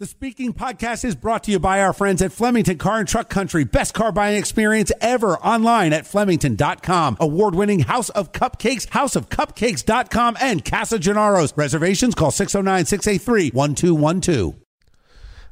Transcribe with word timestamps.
The 0.00 0.06
Speaking 0.06 0.54
Podcast 0.54 1.04
is 1.04 1.14
brought 1.14 1.44
to 1.44 1.50
you 1.50 1.58
by 1.58 1.82
our 1.82 1.92
friends 1.92 2.22
at 2.22 2.32
Flemington 2.32 2.78
Car 2.78 3.00
and 3.00 3.06
Truck 3.06 3.28
Country. 3.28 3.64
Best 3.64 3.92
car 3.92 4.10
buying 4.10 4.38
experience 4.38 4.90
ever 4.98 5.36
online 5.40 5.92
at 5.92 6.06
Flemington.com. 6.06 7.18
Award 7.20 7.54
winning 7.54 7.80
House 7.80 8.08
of 8.08 8.32
Cupcakes, 8.32 8.88
houseofcupcakes.com, 8.88 10.38
and 10.40 10.64
Casa 10.64 10.98
Gennaro's. 10.98 11.52
Reservations 11.54 12.14
call 12.14 12.30
609 12.30 12.86
683 12.86 13.50
1212. 13.50 14.54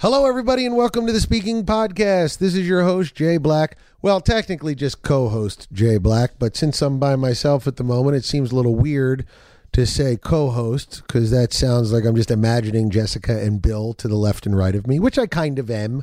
Hello, 0.00 0.24
everybody, 0.24 0.64
and 0.64 0.78
welcome 0.78 1.06
to 1.06 1.12
the 1.12 1.20
Speaking 1.20 1.66
Podcast. 1.66 2.38
This 2.38 2.55
is 2.55 2.66
your 2.66 2.84
host, 2.84 3.14
Jay 3.14 3.36
Black. 3.36 3.77
Well, 4.00 4.22
technically 4.22 4.74
just 4.74 5.02
co 5.02 5.28
host 5.28 5.69
Jay 5.74 5.98
Black, 5.98 6.38
but 6.38 6.56
since 6.56 6.80
I'm 6.80 6.98
by 6.98 7.16
myself 7.16 7.66
at 7.66 7.77
the 7.77 7.84
moment, 7.84 8.16
it 8.16 8.24
seems 8.24 8.50
a 8.50 8.56
little 8.56 8.77
weird 8.77 9.27
to 9.72 9.86
say 9.86 10.16
co 10.16 10.50
host 10.50 11.02
because 11.06 11.30
that 11.30 11.52
sounds 11.52 11.92
like 11.92 12.04
I'm 12.04 12.16
just 12.16 12.30
imagining 12.30 12.90
Jessica 12.90 13.40
and 13.40 13.60
Bill 13.60 13.92
to 13.94 14.08
the 14.08 14.16
left 14.16 14.46
and 14.46 14.56
right 14.56 14.74
of 14.74 14.86
me, 14.86 14.98
which 14.98 15.18
I 15.18 15.27
kind 15.27 15.58
of 15.58 15.70
am. 15.70 16.02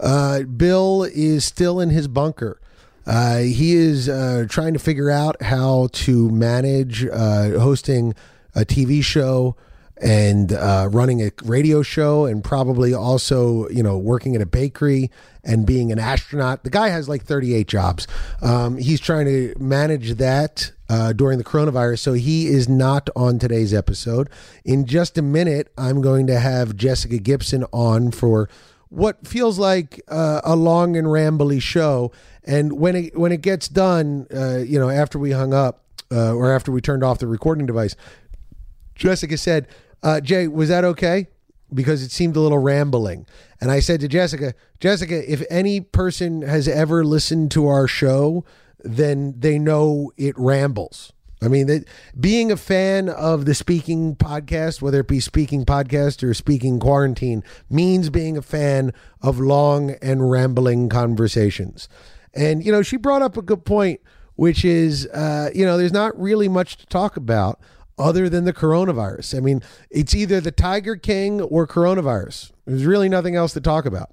Uh, 0.00 0.42
Bill 0.42 1.04
is 1.04 1.44
still 1.44 1.80
in 1.80 1.90
his 1.90 2.08
bunker. 2.08 2.60
Uh, 3.06 3.38
he 3.38 3.72
is 3.74 4.08
uh, 4.08 4.44
trying 4.48 4.74
to 4.74 4.78
figure 4.78 5.10
out 5.10 5.40
how 5.42 5.88
to 5.92 6.30
manage 6.30 7.06
uh, 7.06 7.58
hosting 7.58 8.14
a 8.54 8.60
TV 8.60 9.02
show 9.02 9.56
and 10.00 10.52
uh, 10.52 10.88
running 10.92 11.22
a 11.22 11.30
radio 11.42 11.82
show 11.82 12.26
and 12.26 12.44
probably 12.44 12.94
also 12.94 13.68
you 13.70 13.82
know 13.82 13.98
working 13.98 14.36
at 14.36 14.42
a 14.42 14.46
bakery 14.46 15.10
and 15.42 15.66
being 15.66 15.90
an 15.90 15.98
astronaut 15.98 16.62
the 16.64 16.70
guy 16.70 16.88
has 16.88 17.08
like 17.08 17.24
38 17.24 17.66
jobs 17.66 18.06
um, 18.42 18.76
he's 18.76 19.00
trying 19.00 19.26
to 19.26 19.54
manage 19.58 20.14
that 20.14 20.70
uh, 20.88 21.12
during 21.12 21.38
the 21.38 21.44
coronavirus 21.44 21.98
so 21.98 22.12
he 22.12 22.46
is 22.46 22.68
not 22.68 23.08
on 23.14 23.38
today's 23.38 23.74
episode 23.74 24.28
in 24.64 24.86
just 24.86 25.18
a 25.18 25.22
minute 25.22 25.72
i'm 25.76 26.00
going 26.00 26.26
to 26.26 26.38
have 26.38 26.76
jessica 26.76 27.18
gibson 27.18 27.64
on 27.72 28.10
for 28.10 28.48
what 28.90 29.26
feels 29.26 29.58
like 29.58 30.00
uh, 30.08 30.40
a 30.44 30.56
long 30.56 30.96
and 30.96 31.08
rambly 31.08 31.60
show 31.60 32.10
and 32.44 32.72
when 32.72 32.96
it 32.96 33.18
when 33.18 33.32
it 33.32 33.42
gets 33.42 33.68
done 33.68 34.26
uh, 34.34 34.58
you 34.58 34.78
know 34.78 34.88
after 34.88 35.18
we 35.18 35.32
hung 35.32 35.52
up 35.52 35.82
uh, 36.10 36.32
or 36.32 36.52
after 36.52 36.72
we 36.72 36.80
turned 36.80 37.04
off 37.04 37.18
the 37.18 37.26
recording 37.26 37.66
device 37.66 37.94
jessica 38.94 39.36
said 39.36 39.68
uh, 40.02 40.20
Jay, 40.20 40.48
was 40.48 40.68
that 40.68 40.84
okay? 40.84 41.28
Because 41.72 42.02
it 42.02 42.10
seemed 42.10 42.36
a 42.36 42.40
little 42.40 42.58
rambling. 42.58 43.26
And 43.60 43.70
I 43.70 43.80
said 43.80 44.00
to 44.00 44.08
Jessica, 44.08 44.54
Jessica, 44.80 45.30
if 45.30 45.42
any 45.50 45.80
person 45.80 46.42
has 46.42 46.68
ever 46.68 47.04
listened 47.04 47.50
to 47.52 47.66
our 47.66 47.86
show, 47.86 48.44
then 48.80 49.34
they 49.38 49.58
know 49.58 50.12
it 50.16 50.34
rambles. 50.38 51.12
I 51.40 51.46
mean, 51.46 51.84
being 52.18 52.50
a 52.50 52.56
fan 52.56 53.08
of 53.08 53.44
the 53.44 53.54
speaking 53.54 54.16
podcast, 54.16 54.82
whether 54.82 55.00
it 55.00 55.08
be 55.08 55.20
speaking 55.20 55.64
podcast 55.64 56.22
or 56.28 56.34
speaking 56.34 56.80
quarantine, 56.80 57.44
means 57.70 58.10
being 58.10 58.36
a 58.36 58.42
fan 58.42 58.92
of 59.22 59.38
long 59.38 59.92
and 60.02 60.30
rambling 60.30 60.88
conversations. 60.88 61.88
And, 62.34 62.64
you 62.64 62.72
know, 62.72 62.82
she 62.82 62.96
brought 62.96 63.22
up 63.22 63.36
a 63.36 63.42
good 63.42 63.64
point, 63.64 64.00
which 64.34 64.64
is, 64.64 65.06
uh, 65.08 65.50
you 65.54 65.64
know, 65.64 65.78
there's 65.78 65.92
not 65.92 66.18
really 66.20 66.48
much 66.48 66.76
to 66.78 66.86
talk 66.86 67.16
about 67.16 67.60
other 67.98 68.28
than 68.28 68.44
the 68.44 68.52
coronavirus. 68.52 69.36
I 69.36 69.40
mean, 69.40 69.62
it's 69.90 70.14
either 70.14 70.40
the 70.40 70.52
Tiger 70.52 70.96
King 70.96 71.40
or 71.40 71.66
coronavirus. 71.66 72.52
There's 72.66 72.84
really 72.84 73.08
nothing 73.08 73.36
else 73.36 73.52
to 73.54 73.60
talk 73.60 73.86
about. 73.86 74.10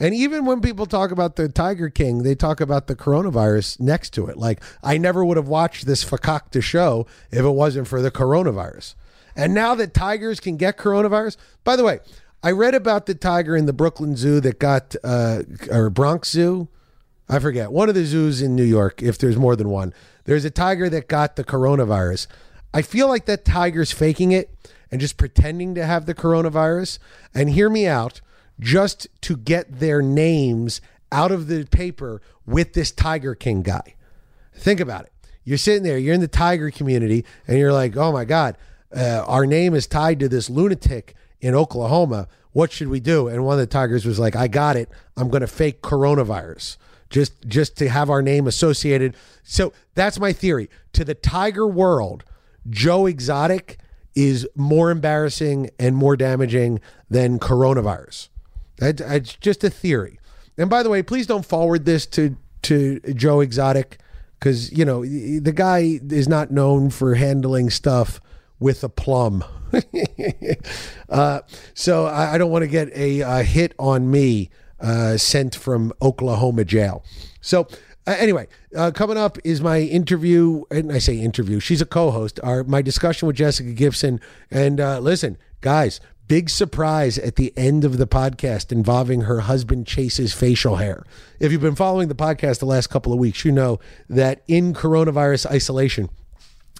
And 0.00 0.14
even 0.14 0.44
when 0.44 0.60
people 0.60 0.86
talk 0.86 1.10
about 1.10 1.36
the 1.36 1.48
Tiger 1.48 1.88
King, 1.88 2.22
they 2.22 2.34
talk 2.34 2.60
about 2.60 2.86
the 2.86 2.96
coronavirus 2.96 3.80
next 3.80 4.10
to 4.14 4.26
it. 4.26 4.36
Like, 4.36 4.62
I 4.82 4.98
never 4.98 5.24
would 5.24 5.36
have 5.36 5.48
watched 5.48 5.86
this 5.86 6.04
fakakta 6.04 6.62
show 6.62 7.06
if 7.30 7.40
it 7.40 7.50
wasn't 7.50 7.88
for 7.88 8.02
the 8.02 8.10
coronavirus. 8.10 8.94
And 9.36 9.54
now 9.54 9.74
that 9.76 9.94
tigers 9.94 10.40
can 10.40 10.56
get 10.56 10.78
coronavirus, 10.78 11.36
by 11.64 11.76
the 11.76 11.84
way, 11.84 12.00
I 12.42 12.50
read 12.50 12.74
about 12.74 13.06
the 13.06 13.14
tiger 13.14 13.56
in 13.56 13.66
the 13.66 13.72
Brooklyn 13.72 14.16
Zoo 14.16 14.40
that 14.40 14.58
got, 14.58 14.94
uh, 15.02 15.42
or 15.70 15.90
Bronx 15.90 16.30
Zoo. 16.30 16.68
I 17.28 17.38
forget, 17.38 17.72
one 17.72 17.88
of 17.88 17.94
the 17.94 18.04
zoos 18.04 18.42
in 18.42 18.54
New 18.54 18.64
York, 18.64 19.02
if 19.02 19.16
there's 19.16 19.36
more 19.36 19.56
than 19.56 19.70
one. 19.70 19.94
There's 20.24 20.44
a 20.44 20.50
tiger 20.50 20.90
that 20.90 21.08
got 21.08 21.36
the 21.36 21.44
coronavirus. 21.44 22.26
I 22.74 22.82
feel 22.82 23.08
like 23.08 23.24
that 23.26 23.44
tiger's 23.44 23.92
faking 23.92 24.32
it 24.32 24.50
and 24.90 25.00
just 25.00 25.16
pretending 25.16 25.74
to 25.74 25.86
have 25.86 26.06
the 26.06 26.14
coronavirus. 26.14 26.98
And 27.32 27.50
hear 27.50 27.70
me 27.70 27.86
out, 27.86 28.20
just 28.60 29.08
to 29.22 29.36
get 29.36 29.80
their 29.80 30.02
names 30.02 30.80
out 31.10 31.32
of 31.32 31.48
the 31.48 31.64
paper 31.64 32.22
with 32.46 32.72
this 32.72 32.90
Tiger 32.90 33.34
King 33.34 33.62
guy. 33.62 33.94
Think 34.54 34.80
about 34.80 35.04
it. 35.04 35.12
You're 35.44 35.58
sitting 35.58 35.82
there, 35.82 35.98
you're 35.98 36.14
in 36.14 36.20
the 36.20 36.28
tiger 36.28 36.70
community, 36.70 37.24
and 37.46 37.58
you're 37.58 37.72
like, 37.72 37.96
oh 37.96 38.12
my 38.12 38.24
God, 38.24 38.56
uh, 38.96 39.24
our 39.26 39.44
name 39.44 39.74
is 39.74 39.86
tied 39.86 40.20
to 40.20 40.28
this 40.28 40.48
lunatic 40.48 41.14
in 41.40 41.54
Oklahoma. 41.54 42.28
What 42.52 42.72
should 42.72 42.88
we 42.88 43.00
do? 43.00 43.28
And 43.28 43.44
one 43.44 43.54
of 43.54 43.60
the 43.60 43.66
tigers 43.66 44.06
was 44.06 44.18
like, 44.18 44.36
I 44.36 44.48
got 44.48 44.76
it. 44.76 44.88
I'm 45.16 45.28
going 45.28 45.42
to 45.42 45.46
fake 45.46 45.82
coronavirus 45.82 46.78
just 47.10 47.46
just 47.46 47.76
to 47.76 47.88
have 47.88 48.10
our 48.10 48.22
name 48.22 48.46
associated. 48.46 49.14
So 49.42 49.72
that's 49.94 50.18
my 50.18 50.32
theory. 50.32 50.68
To 50.94 51.04
the 51.04 51.14
tiger 51.14 51.66
world, 51.66 52.24
Joe 52.68 53.06
Exotic 53.06 53.78
is 54.14 54.48
more 54.56 54.90
embarrassing 54.90 55.70
and 55.78 55.96
more 55.96 56.16
damaging 56.16 56.80
than 57.10 57.38
coronavirus. 57.38 58.28
It's 58.78 59.34
just 59.36 59.64
a 59.64 59.70
theory. 59.70 60.18
And 60.56 60.70
by 60.70 60.82
the 60.82 60.90
way, 60.90 61.02
please 61.02 61.26
don't 61.26 61.44
forward 61.44 61.84
this 61.84 62.06
to 62.06 62.36
to 62.62 63.00
Joe 63.14 63.40
Exotic 63.40 63.98
because 64.38 64.72
you 64.72 64.84
know 64.84 65.04
the 65.04 65.52
guy 65.54 66.00
is 66.10 66.28
not 66.28 66.50
known 66.50 66.90
for 66.90 67.14
handling 67.14 67.70
stuff 67.70 68.20
with 68.58 68.84
a 68.84 68.88
plum. 68.88 69.44
uh, 71.08 71.40
so 71.74 72.06
I, 72.06 72.34
I 72.34 72.38
don't 72.38 72.50
want 72.50 72.62
to 72.62 72.68
get 72.68 72.88
a, 72.96 73.20
a, 73.20 73.42
hit 73.42 73.74
on 73.78 74.10
me 74.10 74.48
uh, 74.80 75.16
sent 75.16 75.56
from 75.56 75.92
Oklahoma 76.00 76.64
jail. 76.64 77.04
So 77.40 77.66
uh, 78.06 78.16
anyway, 78.18 78.46
uh, 78.76 78.90
coming 78.94 79.16
up 79.16 79.38
is 79.44 79.60
my 79.60 79.80
interview, 79.80 80.62
and 80.70 80.92
I 80.92 80.98
say 80.98 81.18
interview. 81.18 81.58
She's 81.58 81.80
a 81.80 81.86
co-host. 81.86 82.38
Our 82.42 82.62
my 82.64 82.82
discussion 82.82 83.26
with 83.26 83.36
Jessica 83.36 83.72
Gibson. 83.72 84.20
And 84.50 84.80
uh, 84.80 85.00
listen, 85.00 85.38
guys, 85.60 86.00
big 86.26 86.48
surprise 86.48 87.18
at 87.18 87.36
the 87.36 87.52
end 87.56 87.84
of 87.84 87.98
the 87.98 88.06
podcast 88.06 88.72
involving 88.72 89.22
her 89.22 89.40
husband 89.40 89.86
Chase's 89.86 90.32
facial 90.32 90.76
hair. 90.76 91.04
If 91.38 91.52
you've 91.52 91.60
been 91.60 91.74
following 91.74 92.08
the 92.08 92.14
podcast 92.14 92.58
the 92.58 92.66
last 92.66 92.88
couple 92.88 93.12
of 93.12 93.18
weeks, 93.18 93.44
you 93.44 93.52
know 93.52 93.78
that 94.08 94.42
in 94.48 94.74
coronavirus 94.74 95.46
isolation, 95.46 96.08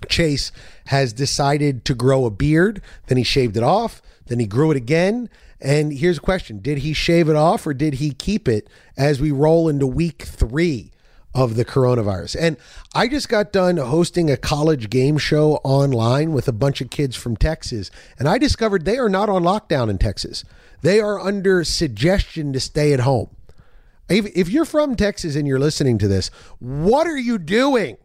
Chase 0.09 0.53
has 0.87 1.13
decided 1.13 1.85
to 1.85 1.95
grow 1.95 2.25
a 2.25 2.31
beard. 2.31 2.83
Then 3.07 3.19
he 3.19 3.25
shaved 3.25 3.57
it 3.57 3.63
off. 3.63 4.03
Then 4.27 4.39
he 4.41 4.47
grew 4.47 4.71
it 4.71 4.77
again. 4.77 5.29
And 5.61 5.93
here's 5.93 6.19
a 6.19 6.23
question 6.23 6.61
Did 6.61 6.79
he 6.79 6.93
shave 6.93 7.29
it 7.29 7.37
off 7.37 7.67
or 7.67 7.75
did 7.75 7.95
he 7.95 8.13
keep 8.13 8.49
it 8.49 8.69
as 8.97 9.21
we 9.21 9.31
roll 9.31 9.69
into 9.69 9.87
week 9.87 10.23
three 10.23 10.91
of 11.35 11.57
the 11.57 11.65
coronavirus. 11.65 12.37
And 12.39 12.57
I 12.95 13.09
just 13.09 13.29
got 13.29 13.53
done 13.53 13.77
hosting 13.77 14.31
a 14.31 14.37
college 14.37 14.89
game 14.89 15.19
show 15.19 15.57
online 15.65 16.33
with 16.33 16.47
a 16.47 16.53
bunch 16.53 16.81
of 16.81 16.91
kids 16.91 17.17
from 17.17 17.37
Texas, 17.37 17.91
and 18.19 18.29
I 18.29 18.39
discovered 18.39 18.85
they 18.85 18.99
are 18.99 19.09
not 19.09 19.29
on 19.29 19.43
lockdown 19.43 19.91
in 19.91 19.99
Texas. 19.99 20.45
They 20.83 21.01
are 21.01 21.19
under 21.19 21.65
suggestion 21.65 22.53
to 22.53 22.61
stay 22.61 22.93
at 22.93 23.01
home. 23.01 23.35
If, 24.09 24.27
if 24.37 24.49
you're 24.49 24.67
from 24.67 24.97
Texas 24.97 25.35
and 25.35 25.49
you're 25.49 25.59
listening 25.59 25.99
to 25.99 26.09
this, 26.09 26.29
what 26.59 27.07
are 27.07 27.17
you 27.17 27.39
doing? 27.39 27.97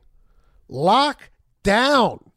Lock 0.70 1.30
down. 1.62 2.32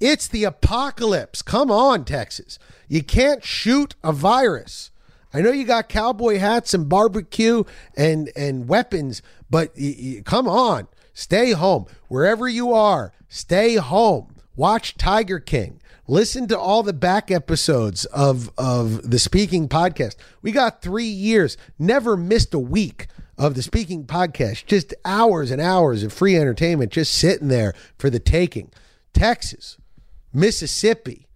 It's 0.00 0.26
the 0.26 0.44
apocalypse. 0.44 1.42
Come 1.42 1.70
on, 1.70 2.04
Texas. 2.04 2.58
You 2.88 3.02
can't 3.02 3.44
shoot 3.44 3.94
a 4.02 4.12
virus. 4.12 4.90
I 5.34 5.40
know 5.40 5.50
you 5.52 5.64
got 5.64 5.88
cowboy 5.88 6.38
hats 6.38 6.74
and 6.74 6.88
barbecue 6.88 7.64
and 7.96 8.30
and 8.36 8.68
weapons, 8.68 9.22
but 9.50 9.72
y- 9.78 9.96
y- 9.98 10.22
come 10.24 10.48
on, 10.48 10.88
stay 11.14 11.52
home 11.52 11.86
wherever 12.08 12.48
you 12.48 12.72
are. 12.72 13.12
Stay 13.28 13.76
home. 13.76 14.34
Watch 14.56 14.96
Tiger 14.98 15.40
King. 15.40 15.80
Listen 16.06 16.46
to 16.48 16.58
all 16.58 16.82
the 16.82 16.92
back 16.92 17.30
episodes 17.30 18.04
of 18.06 18.50
of 18.58 19.10
the 19.10 19.18
Speaking 19.18 19.68
podcast. 19.68 20.16
We 20.42 20.52
got 20.52 20.82
three 20.82 21.04
years, 21.06 21.56
never 21.78 22.16
missed 22.16 22.52
a 22.52 22.58
week 22.58 23.06
of 23.38 23.54
the 23.54 23.62
Speaking 23.62 24.04
podcast. 24.04 24.66
Just 24.66 24.92
hours 25.04 25.50
and 25.50 25.62
hours 25.62 26.02
of 26.02 26.12
free 26.12 26.36
entertainment, 26.36 26.92
just 26.92 27.14
sitting 27.14 27.48
there 27.48 27.72
for 27.98 28.10
the 28.10 28.18
taking. 28.20 28.70
Texas, 29.14 29.78
Mississippi, 30.34 31.26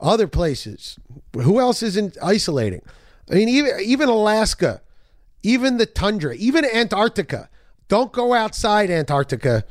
other 0.00 0.28
places. 0.28 0.98
Who 1.34 1.58
else 1.58 1.82
isn't 1.82 2.16
isolating? 2.22 2.82
I 3.30 3.34
mean, 3.34 3.48
even 3.48 3.80
even 3.80 4.08
Alaska, 4.08 4.82
even 5.42 5.76
the 5.76 5.86
tundra, 5.86 6.34
even 6.34 6.64
Antarctica. 6.64 7.48
Don't 7.88 8.12
go 8.12 8.32
outside 8.32 8.90
Antarctica. 8.90 9.64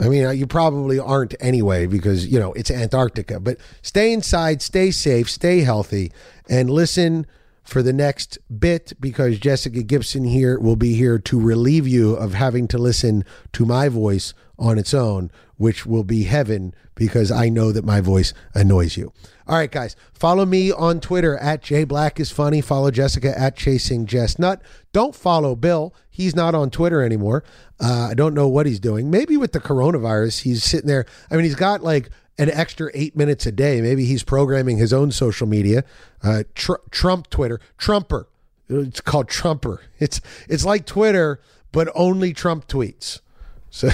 I 0.00 0.08
mean, 0.08 0.24
uh, 0.24 0.30
you 0.30 0.46
probably 0.46 0.98
aren't 0.98 1.34
anyway 1.40 1.86
because, 1.86 2.26
you 2.26 2.38
know, 2.38 2.52
it's 2.52 2.70
Antarctica. 2.70 3.40
But 3.40 3.58
stay 3.82 4.12
inside, 4.12 4.60
stay 4.60 4.90
safe, 4.90 5.30
stay 5.30 5.60
healthy, 5.60 6.12
and 6.48 6.68
listen 6.68 7.26
for 7.66 7.82
the 7.82 7.92
next 7.92 8.38
bit 8.58 8.92
because 9.00 9.38
Jessica 9.38 9.82
Gibson 9.82 10.24
here 10.24 10.58
will 10.58 10.76
be 10.76 10.94
here 10.94 11.18
to 11.18 11.40
relieve 11.40 11.86
you 11.86 12.14
of 12.14 12.34
having 12.34 12.68
to 12.68 12.78
listen 12.78 13.24
to 13.52 13.66
my 13.66 13.88
voice 13.88 14.32
on 14.58 14.78
its 14.78 14.94
own, 14.94 15.30
which 15.56 15.84
will 15.84 16.04
be 16.04 16.24
heaven 16.24 16.74
because 16.94 17.30
I 17.30 17.48
know 17.48 17.72
that 17.72 17.84
my 17.84 18.00
voice 18.00 18.32
annoys 18.54 18.96
you. 18.96 19.12
All 19.48 19.56
right, 19.56 19.70
guys, 19.70 19.96
follow 20.12 20.46
me 20.46 20.72
on 20.72 21.00
Twitter 21.00 21.36
at 21.38 21.62
jblackisfunny. 21.62 22.64
Follow 22.64 22.90
Jessica 22.90 23.38
at 23.38 23.56
Chasing 23.56 24.06
Jess 24.06 24.38
Nut. 24.38 24.62
Don't 24.92 25.14
follow 25.14 25.54
Bill. 25.54 25.94
He's 26.08 26.34
not 26.34 26.54
on 26.54 26.70
Twitter 26.70 27.02
anymore. 27.02 27.44
Uh, 27.78 28.08
I 28.10 28.14
don't 28.14 28.34
know 28.34 28.48
what 28.48 28.66
he's 28.66 28.80
doing. 28.80 29.10
Maybe 29.10 29.36
with 29.36 29.52
the 29.52 29.60
coronavirus, 29.60 30.42
he's 30.42 30.64
sitting 30.64 30.88
there. 30.88 31.04
I 31.30 31.34
mean, 31.34 31.44
he's 31.44 31.54
got 31.54 31.82
like 31.82 32.10
an 32.38 32.50
extra 32.50 32.90
eight 32.94 33.16
minutes 33.16 33.46
a 33.46 33.52
day. 33.52 33.80
Maybe 33.80 34.04
he's 34.04 34.22
programming 34.22 34.78
his 34.78 34.92
own 34.92 35.10
social 35.10 35.46
media. 35.46 35.84
Uh, 36.22 36.44
tr- 36.54 36.74
Trump 36.90 37.30
Twitter, 37.30 37.60
Trumper. 37.78 38.28
It's 38.68 39.00
called 39.00 39.28
Trumper. 39.28 39.82
It's 39.98 40.20
it's 40.48 40.64
like 40.64 40.84
Twitter, 40.84 41.40
but 41.72 41.88
only 41.94 42.34
Trump 42.34 42.68
tweets. 42.68 43.20
So 43.70 43.88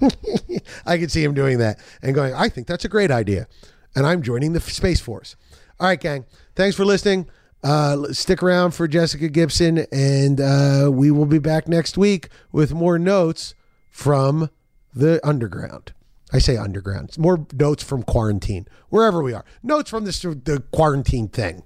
I 0.86 0.98
could 0.98 1.10
see 1.10 1.24
him 1.24 1.34
doing 1.34 1.58
that 1.58 1.78
and 2.00 2.14
going, 2.14 2.32
I 2.34 2.48
think 2.48 2.66
that's 2.66 2.84
a 2.84 2.88
great 2.88 3.10
idea. 3.10 3.48
And 3.94 4.06
I'm 4.06 4.22
joining 4.22 4.52
the 4.52 4.60
Space 4.60 5.00
Force. 5.00 5.36
All 5.80 5.88
right, 5.88 6.00
gang. 6.00 6.24
Thanks 6.54 6.76
for 6.76 6.84
listening. 6.84 7.28
Uh, 7.62 8.12
stick 8.12 8.42
around 8.42 8.72
for 8.72 8.88
Jessica 8.88 9.28
Gibson, 9.28 9.86
and 9.92 10.40
uh, 10.40 10.90
we 10.92 11.10
will 11.10 11.26
be 11.26 11.38
back 11.38 11.68
next 11.68 11.96
week 11.96 12.28
with 12.50 12.72
more 12.72 12.98
notes 12.98 13.54
from 13.90 14.50
the 14.94 15.20
underground. 15.26 15.92
I 16.32 16.38
say 16.38 16.56
underground. 16.56 17.16
More 17.18 17.46
notes 17.52 17.82
from 17.82 18.02
quarantine, 18.02 18.66
wherever 18.88 19.22
we 19.22 19.34
are. 19.34 19.44
Notes 19.62 19.90
from 19.90 20.04
this 20.04 20.20
the 20.22 20.62
quarantine 20.72 21.28
thing. 21.28 21.62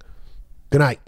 Good 0.69 0.79
night. 0.79 0.99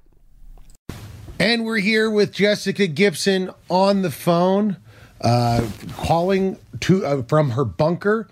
And 1.40 1.66
we're 1.66 1.78
here 1.78 2.10
with 2.10 2.34
Jessica 2.34 2.88
Gibson 2.88 3.50
on 3.70 4.02
the 4.02 4.12
phone, 4.12 4.78
uh, 5.22 5.68
calling 5.98 6.58
to 6.82 7.06
uh, 7.06 7.24
from 7.24 7.52
her 7.52 7.66
bunker 7.66 8.28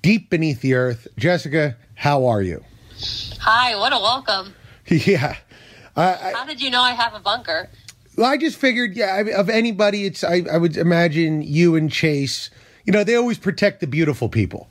deep 0.00 0.30
beneath 0.30 0.60
the 0.60 0.74
earth. 0.74 1.06
Jessica, 1.16 1.76
how 1.94 2.26
are 2.26 2.42
you? 2.42 2.64
Hi, 3.40 3.76
what 3.76 3.92
a 3.92 3.98
welcome. 3.98 4.54
yeah. 4.86 5.36
Uh, 5.94 6.32
How 6.32 6.44
did 6.44 6.60
you 6.60 6.70
know 6.70 6.82
I 6.82 6.92
have 6.92 7.14
a 7.14 7.20
bunker? 7.20 7.68
Well, 8.16 8.26
I 8.26 8.36
just 8.36 8.56
figured, 8.56 8.94
yeah, 8.94 9.14
I 9.14 9.22
mean, 9.22 9.34
of 9.34 9.48
anybody, 9.48 10.04
it's 10.04 10.22
I, 10.22 10.42
I 10.50 10.58
would 10.58 10.76
imagine 10.76 11.42
you 11.42 11.76
and 11.76 11.90
Chase. 11.90 12.50
You 12.84 12.92
know, 12.92 13.04
they 13.04 13.14
always 13.14 13.38
protect 13.38 13.80
the 13.80 13.86
beautiful 13.86 14.28
people. 14.28 14.68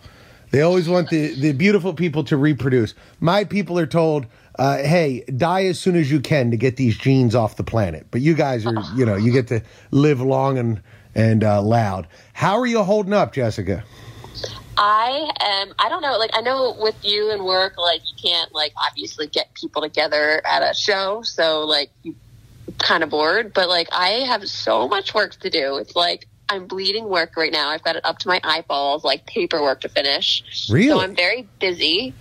They 0.52 0.62
always 0.62 0.90
want 0.90 1.10
the 1.10 1.34
the 1.34 1.54
beautiful 1.54 1.94
people 1.94 2.26
to 2.26 2.36
reproduce. 2.36 2.94
My 3.22 3.46
people 3.46 3.80
are 3.80 3.86
told, 3.86 4.26
uh, 4.60 4.78
"Hey, 4.80 5.24
die 5.36 5.66
as 5.66 5.80
soon 5.80 5.96
as 5.96 6.12
you 6.12 6.20
can 6.20 6.52
to 6.52 6.58
get 6.58 6.76
these 6.76 6.98
genes 6.98 7.36
off 7.36 7.56
the 7.56 7.64
planet." 7.64 8.08
But 8.12 8.20
you 8.20 8.34
guys 8.34 8.66
are, 8.66 8.74
you 8.96 9.06
know, 9.06 9.16
you 9.16 9.32
get 9.32 9.48
to 9.48 9.62
live 9.92 10.20
long 10.22 10.58
and 10.58 10.82
and 11.16 11.44
uh, 11.44 11.62
loud. 11.62 12.08
How 12.34 12.60
are 12.60 12.66
you 12.66 12.84
holding 12.84 13.14
up, 13.14 13.34
Jessica? 13.34 13.84
I 14.78 15.32
am. 15.40 15.74
I 15.80 15.88
don't 15.88 16.02
know. 16.02 16.18
Like 16.18 16.32
I 16.34 16.42
know 16.42 16.76
with 16.78 16.96
you 17.04 17.32
and 17.32 17.46
work, 17.46 17.78
like 17.78 18.02
you 18.02 18.16
can't 18.22 18.54
like 18.54 18.74
obviously 18.76 19.28
get 19.28 19.54
people 19.54 19.82
together 19.82 20.42
at 20.46 20.64
a 20.64 20.74
show, 20.74 21.22
so 21.22 21.66
like 21.66 21.92
you 22.04 22.16
kind 22.78 23.04
of 23.04 23.10
bored. 23.10 23.54
But 23.54 23.70
like 23.70 23.88
I 23.94 24.26
have 24.28 24.48
so 24.50 24.88
much 24.90 25.14
work 25.14 25.36
to 25.40 25.50
do. 25.50 25.78
It's 25.78 25.96
like 25.96 26.28
I'm 26.52 26.68
bleeding 26.68 27.08
work 27.08 27.38
right 27.38 27.52
now. 27.52 27.70
I've 27.70 27.82
got 27.82 27.96
it 27.96 28.06
up 28.06 28.20
to 28.20 28.28
my 28.28 28.42
eyeballs, 28.44 29.06
like 29.06 29.26
paperwork 29.26 29.82
to 29.82 29.90
finish. 29.90 30.44
Really? 30.70 30.90
So 30.90 31.00
I'm 31.00 31.16
very 31.16 31.48
busy. 31.60 32.14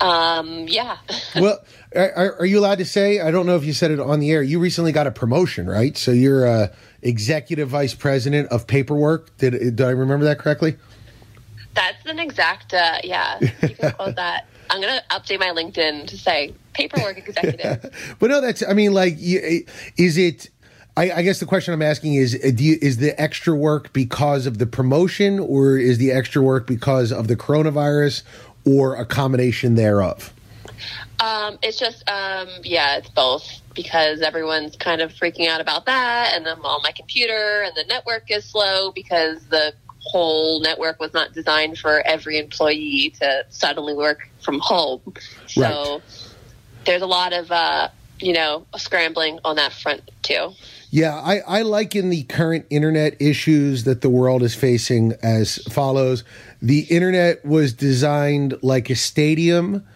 Um. 0.00 0.68
Yeah. 0.68 0.98
well, 1.36 1.58
are, 1.96 2.36
are, 2.40 2.46
you 2.46 2.58
allowed 2.58 2.78
to 2.78 2.84
say? 2.84 3.20
I 3.20 3.30
don't 3.30 3.46
know 3.46 3.56
if 3.56 3.64
you 3.64 3.72
said 3.72 3.90
it 3.90 3.98
on 3.98 4.20
the 4.20 4.30
air. 4.30 4.42
You 4.42 4.60
recently 4.60 4.92
got 4.92 5.06
a 5.06 5.10
promotion, 5.10 5.66
right? 5.66 5.96
So 5.96 6.12
you're 6.12 6.46
uh, 6.46 6.68
executive 7.02 7.70
vice 7.70 7.94
president 7.94 8.48
of 8.50 8.66
paperwork. 8.66 9.36
Did 9.38 9.52
did 9.52 9.80
I 9.80 9.90
remember 9.90 10.26
that 10.26 10.38
correctly? 10.38 10.76
That's 11.74 12.06
an 12.06 12.18
exact, 12.18 12.74
uh, 12.74 12.98
yeah, 13.04 13.38
you 13.62 13.74
can 13.74 13.92
quote 13.92 14.16
that. 14.16 14.48
I'm 14.70 14.80
going 14.80 14.98
to 14.98 15.04
update 15.10 15.38
my 15.38 15.50
LinkedIn 15.50 16.08
to 16.08 16.18
say 16.18 16.54
paperwork 16.72 17.18
executive. 17.18 18.16
but 18.18 18.30
no, 18.30 18.40
that's, 18.40 18.62
I 18.68 18.72
mean, 18.72 18.92
like, 18.92 19.14
is 19.16 20.18
it, 20.18 20.50
I, 20.98 21.18
I, 21.18 21.22
guess 21.22 21.38
the 21.38 21.46
question 21.46 21.72
I'm 21.72 21.82
asking 21.82 22.14
is: 22.14 22.34
uh, 22.34 22.48
you, 22.56 22.76
Is 22.82 22.96
the 22.96 23.18
extra 23.20 23.54
work 23.54 23.92
because 23.92 24.46
of 24.46 24.58
the 24.58 24.66
promotion, 24.66 25.38
or 25.38 25.78
is 25.78 25.98
the 25.98 26.10
extra 26.10 26.42
work 26.42 26.66
because 26.66 27.12
of 27.12 27.28
the 27.28 27.36
coronavirus, 27.36 28.24
or 28.66 28.96
a 28.96 29.06
combination 29.06 29.76
thereof? 29.76 30.34
Um, 31.20 31.58
it's 31.62 31.78
just, 31.78 32.08
um, 32.08 32.48
yeah, 32.64 32.96
it's 32.96 33.10
both 33.10 33.60
because 33.74 34.22
everyone's 34.22 34.76
kind 34.76 35.00
of 35.00 35.12
freaking 35.12 35.46
out 35.46 35.60
about 35.60 35.86
that, 35.86 36.32
and 36.34 36.48
I'm 36.48 36.64
on 36.64 36.82
my 36.82 36.90
computer, 36.90 37.62
and 37.62 37.76
the 37.76 37.84
network 37.88 38.28
is 38.30 38.44
slow 38.44 38.90
because 38.90 39.44
the 39.46 39.74
whole 40.00 40.60
network 40.60 40.98
was 40.98 41.14
not 41.14 41.32
designed 41.32 41.78
for 41.78 42.00
every 42.06 42.38
employee 42.38 43.14
to 43.20 43.44
suddenly 43.50 43.94
work 43.94 44.28
from 44.40 44.58
home. 44.58 45.00
So 45.46 45.62
right. 45.62 46.02
there's 46.86 47.02
a 47.02 47.06
lot 47.06 47.32
of, 47.32 47.52
uh, 47.52 47.88
you 48.20 48.32
know, 48.32 48.66
scrambling 48.76 49.38
on 49.44 49.56
that 49.56 49.72
front 49.72 50.10
too. 50.22 50.54
Yeah, 50.90 51.16
I, 51.16 51.40
I 51.40 51.62
liken 51.62 52.08
the 52.08 52.22
current 52.24 52.66
internet 52.70 53.20
issues 53.20 53.84
that 53.84 54.00
the 54.00 54.08
world 54.08 54.42
is 54.42 54.54
facing 54.54 55.12
as 55.22 55.58
follows. 55.70 56.24
The 56.62 56.80
internet 56.80 57.44
was 57.44 57.74
designed 57.74 58.58
like 58.62 58.88
a 58.88 58.96
stadium 58.96 59.86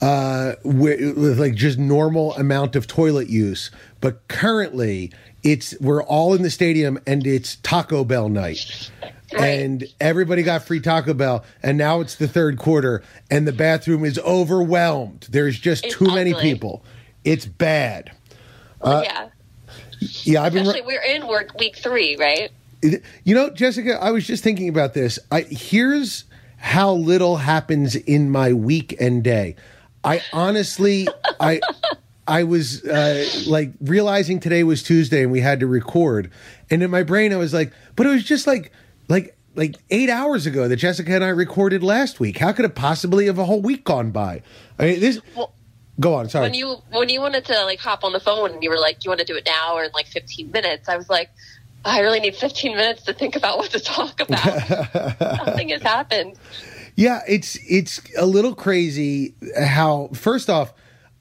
uh, 0.00 0.52
with, 0.62 1.16
with 1.16 1.40
like 1.40 1.54
just 1.54 1.78
normal 1.78 2.34
amount 2.34 2.76
of 2.76 2.86
toilet 2.86 3.28
use, 3.28 3.70
but 4.00 4.28
currently 4.28 5.10
it's 5.42 5.78
we're 5.80 6.02
all 6.02 6.34
in 6.34 6.42
the 6.42 6.50
stadium 6.50 6.98
and 7.06 7.26
it's 7.26 7.56
Taco 7.56 8.04
Bell 8.04 8.28
night. 8.28 8.90
Right. 9.32 9.40
And 9.40 9.84
everybody 10.00 10.44
got 10.44 10.62
free 10.62 10.80
Taco 10.80 11.12
Bell, 11.12 11.44
and 11.60 11.76
now 11.76 12.00
it's 12.00 12.14
the 12.14 12.28
third 12.28 12.58
quarter, 12.58 13.02
and 13.28 13.48
the 13.48 13.52
bathroom 13.52 14.04
is 14.04 14.20
overwhelmed. 14.20 15.26
There's 15.30 15.58
just 15.58 15.84
it's 15.84 15.96
too 15.96 16.04
ugly. 16.04 16.14
many 16.14 16.34
people. 16.34 16.84
It's 17.24 17.46
bad. 17.46 18.12
Uh, 18.80 19.00
yeah. 19.04 19.28
Yeah, 20.00 20.42
I've 20.42 20.54
Especially 20.54 20.80
been. 20.80 20.86
we're 20.86 21.02
in 21.02 21.26
work 21.26 21.58
week 21.58 21.76
three, 21.76 22.16
right? 22.16 22.50
You 23.24 23.34
know, 23.34 23.50
Jessica, 23.50 23.98
I 24.00 24.10
was 24.10 24.26
just 24.26 24.44
thinking 24.44 24.68
about 24.68 24.94
this. 24.94 25.18
I 25.30 25.42
here's 25.42 26.24
how 26.58 26.92
little 26.92 27.36
happens 27.36 27.96
in 27.96 28.30
my 28.30 28.52
week 28.52 28.94
and 29.00 29.22
day. 29.22 29.56
I 30.04 30.22
honestly, 30.32 31.08
I. 31.40 31.60
I 32.28 32.42
was 32.42 32.84
uh, 32.84 33.24
like 33.46 33.70
realizing 33.80 34.40
today 34.40 34.64
was 34.64 34.82
Tuesday 34.82 35.22
and 35.22 35.30
we 35.30 35.40
had 35.40 35.60
to 35.60 35.68
record, 35.68 36.32
and 36.68 36.82
in 36.82 36.90
my 36.90 37.04
brain 37.04 37.32
I 37.32 37.36
was 37.36 37.54
like, 37.54 37.72
but 37.94 38.04
it 38.04 38.08
was 38.10 38.24
just 38.24 38.48
like 38.48 38.72
like 39.08 39.36
like 39.54 39.76
eight 39.90 40.10
hours 40.10 40.44
ago 40.44 40.66
that 40.66 40.74
Jessica 40.76 41.14
and 41.14 41.22
I 41.24 41.28
recorded 41.28 41.84
last 41.84 42.18
week. 42.18 42.38
How 42.38 42.50
could 42.50 42.64
it 42.64 42.74
possibly 42.74 43.26
have 43.26 43.38
a 43.38 43.44
whole 43.44 43.62
week 43.62 43.84
gone 43.84 44.10
by? 44.10 44.42
I 44.78 44.86
mean, 44.86 45.00
this. 45.00 45.20
Well, 45.36 45.52
go 46.00 46.14
on. 46.14 46.28
Sorry. 46.28 46.44
When 46.44 46.54
you 46.54 46.76
when 46.90 47.08
you 47.08 47.20
wanted 47.20 47.44
to 47.46 47.64
like 47.64 47.78
hop 47.78 48.04
on 48.04 48.12
the 48.12 48.20
phone 48.20 48.52
and 48.52 48.62
you 48.62 48.70
were 48.70 48.78
like, 48.78 49.04
you 49.04 49.10
want 49.10 49.20
to 49.20 49.26
do 49.26 49.36
it 49.36 49.46
now 49.46 49.74
or 49.74 49.84
in 49.84 49.90
like 49.92 50.06
15 50.06 50.50
minutes? 50.50 50.88
I 50.88 50.96
was 50.96 51.08
like, 51.08 51.30
I 51.84 52.00
really 52.00 52.20
need 52.20 52.34
15 52.34 52.76
minutes 52.76 53.02
to 53.04 53.12
think 53.12 53.36
about 53.36 53.58
what 53.58 53.70
to 53.70 53.80
talk 53.80 54.20
about. 54.20 54.70
Nothing 55.46 55.70
has 55.70 55.82
happened. 55.82 56.36
Yeah, 56.96 57.20
it's 57.28 57.58
it's 57.68 58.00
a 58.16 58.26
little 58.26 58.54
crazy 58.54 59.34
how. 59.58 60.08
First 60.14 60.48
off, 60.48 60.72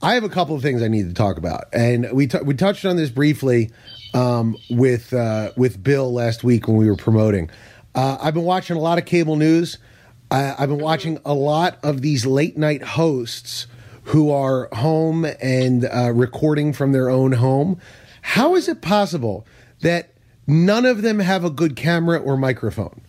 I 0.01 0.13
have 0.13 0.24
a 0.24 0.29
couple 0.29 0.55
of 0.55 0.62
things 0.62 0.82
I 0.82 0.88
need 0.88 1.08
to 1.08 1.13
talk 1.13 1.38
about, 1.38 1.65
and 1.74 2.10
we 2.13 2.27
t- 2.27 2.39
we 2.44 2.53
touched 2.53 2.86
on 2.86 2.96
this 2.96 3.10
briefly 3.10 3.72
um, 4.13 4.58
with 4.70 5.13
uh, 5.13 5.51
with 5.58 5.84
Bill 5.84 6.12
last 6.13 6.46
week 6.46 6.67
when 6.67 6.77
we 6.77 6.89
were 6.89 6.96
promoting. 6.96 7.50
Uh, 7.94 8.17
I've 8.22 8.34
been 8.34 8.44
watching 8.44 8.77
a 8.77 8.79
lot 8.79 8.98
of 8.98 9.05
cable 9.05 9.36
news. 9.36 9.77
I've 10.32 10.67
been 10.67 10.79
watching 10.79 11.20
a 11.24 11.34
lot 11.34 11.77
of 11.84 12.01
these 12.01 12.25
late 12.25 12.58
night 12.58 12.84
hosts 12.84 13.67
who 14.06 14.32
are 14.32 14.70
home 14.74 15.26
and 15.42 15.86
uh, 15.86 16.12
recording 16.14 16.74
from 16.74 16.92
their 16.92 17.10
own 17.10 17.34
home. 17.34 17.80
How 18.22 18.56
is 18.56 18.68
it 18.68 18.82
possible 18.82 19.46
that 19.82 20.14
none 20.48 20.86
of 20.86 21.02
them 21.02 21.20
have 21.20 21.44
a 21.44 21.50
good 21.50 21.76
camera 21.76 22.18
or 22.18 22.38
microphone? 22.38 23.02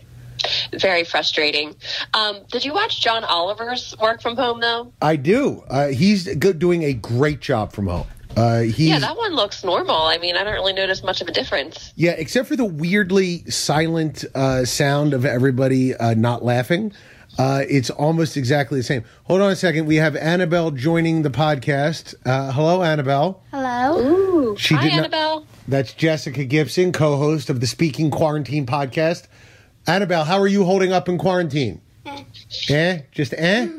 Very 0.73 1.05
frustrating. 1.05 1.75
Um, 2.15 2.38
did 2.50 2.65
you 2.65 2.73
watch 2.73 3.00
John 3.00 3.25
Oliver's 3.25 3.95
work 4.00 4.23
from 4.23 4.37
home 4.37 4.61
though? 4.61 4.93
I 5.03 5.17
do. 5.17 5.65
Uh, 5.69 5.88
he's 5.88 6.35
good, 6.37 6.59
doing 6.59 6.83
a 6.85 6.93
great 6.93 7.41
job 7.41 7.73
from 7.73 7.88
home. 7.88 8.07
Uh, 8.37 8.65
yeah, 8.76 8.99
that 8.99 9.17
one 9.17 9.35
looks 9.35 9.65
normal. 9.65 9.97
I 9.97 10.19
mean, 10.19 10.37
I 10.37 10.45
don't 10.45 10.53
really 10.53 10.75
notice 10.75 11.03
much 11.03 11.23
of 11.23 11.29
a 11.29 11.33
difference. 11.33 11.95
Yeah, 11.97 12.11
except 12.11 12.49
for 12.49 12.57
the 12.57 12.67
weirdly 12.67 13.50
silent 13.50 14.26
uh, 14.35 14.67
sound 14.67 15.15
of 15.15 15.25
everybody 15.25 15.95
uh, 15.95 16.12
not 16.12 16.45
laughing. 16.45 16.93
Uh, 17.38 17.62
it's 17.69 17.90
almost 17.90 18.37
exactly 18.37 18.78
the 18.78 18.83
same. 18.85 19.05
Hold 19.25 19.40
on 19.43 19.50
a 19.50 19.57
second. 19.57 19.87
We 19.87 19.97
have 19.97 20.16
Annabelle 20.16 20.71
joining 20.71 21.23
the 21.23 21.31
podcast. 21.31 22.14
Uh, 22.25 22.50
hello, 22.52 22.83
Annabelle. 22.83 23.43
Hello. 23.52 23.99
Ooh. 24.00 24.57
She 24.57 24.75
Hi, 24.75 24.83
did 24.85 24.90
not- 24.93 24.99
Annabelle. 24.99 25.47
That's 25.69 25.93
Jessica 25.93 26.45
Gibson, 26.45 26.93
co-host 26.93 27.50
of 27.50 27.61
the 27.61 27.66
Speaking 27.66 28.11
Quarantine 28.11 28.64
podcast. 28.66 29.26
Annabelle, 29.87 30.25
how 30.25 30.38
are 30.40 30.47
you 30.49 30.64
holding 30.64 30.93
up 30.93 31.09
in 31.09 31.19
quarantine? 31.19 31.81
Eh, 32.71 33.00
just 33.12 33.35
eh. 33.37 33.69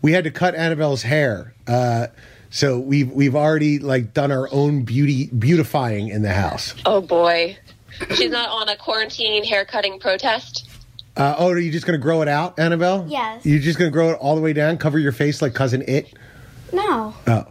We 0.00 0.12
had 0.12 0.22
to 0.24 0.30
cut 0.30 0.54
Annabelle's 0.54 1.02
hair, 1.02 1.54
uh, 1.66 2.06
so 2.50 2.78
we've 2.78 3.10
we've 3.10 3.34
already 3.34 3.80
like 3.80 4.14
done 4.14 4.30
our 4.30 4.48
own 4.52 4.82
beauty 4.84 5.26
beautifying 5.26 6.06
in 6.08 6.22
the 6.22 6.32
house. 6.32 6.72
Oh 6.86 7.00
boy. 7.00 7.56
She's 8.14 8.30
not 8.30 8.48
on 8.48 8.68
a 8.68 8.76
quarantine 8.76 9.42
haircutting 9.42 9.98
protest. 9.98 10.67
Uh, 11.18 11.34
oh, 11.38 11.50
are 11.50 11.58
you 11.58 11.70
just 11.72 11.84
gonna 11.84 11.98
grow 11.98 12.22
it 12.22 12.28
out, 12.28 12.58
Annabelle? 12.58 13.04
Yes. 13.08 13.44
You're 13.44 13.58
just 13.58 13.78
gonna 13.78 13.90
grow 13.90 14.10
it 14.10 14.18
all 14.20 14.36
the 14.36 14.40
way 14.40 14.52
down, 14.52 14.78
cover 14.78 14.98
your 14.98 15.12
face 15.12 15.42
like 15.42 15.52
Cousin 15.52 15.82
Itt. 15.88 16.14
No. 16.72 17.12
Oh, 17.26 17.44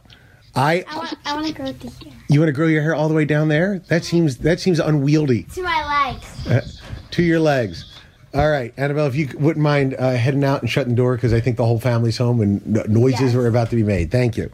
I. 0.56 0.86
I 0.88 0.98
want, 0.98 1.14
I 1.26 1.34
want 1.36 1.48
to 1.48 1.54
grow 1.54 1.72
the 1.74 1.88
hair. 1.90 2.14
You 2.30 2.40
want 2.40 2.48
to 2.50 2.54
grow 2.54 2.68
your 2.68 2.82
hair 2.82 2.96
all 2.96 3.10
the 3.10 3.14
way 3.14 3.26
down 3.26 3.50
there? 3.50 3.80
That 3.90 4.04
seems 4.06 4.38
that 4.38 4.60
seems 4.62 4.80
unwieldy. 4.80 5.44
To 5.56 5.64
my 5.64 6.14
legs. 6.48 6.82
to 7.12 7.24
your 7.24 7.40
legs. 7.40 7.94
All 8.34 8.50
right, 8.50 8.74
Annabelle, 8.78 9.08
if 9.08 9.16
you 9.16 9.30
wouldn't 9.38 9.64
mind 9.64 9.96
uh, 9.98 10.12
heading 10.12 10.44
out 10.44 10.62
and 10.62 10.70
shutting 10.70 10.92
the 10.92 10.96
door 10.98 11.16
because 11.16 11.34
I 11.34 11.40
think 11.42 11.58
the 11.58 11.66
whole 11.66 11.80
family's 11.80 12.18
home 12.18 12.40
and 12.42 12.66
no- 12.66 12.84
noises 12.88 13.34
Yes. 13.34 13.36
are 13.36 13.48
about 13.48 13.70
to 13.72 13.76
be 13.76 13.84
made. 13.84 14.12
Thank 14.12 14.38
you. 14.38 14.50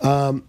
Um, 0.00 0.47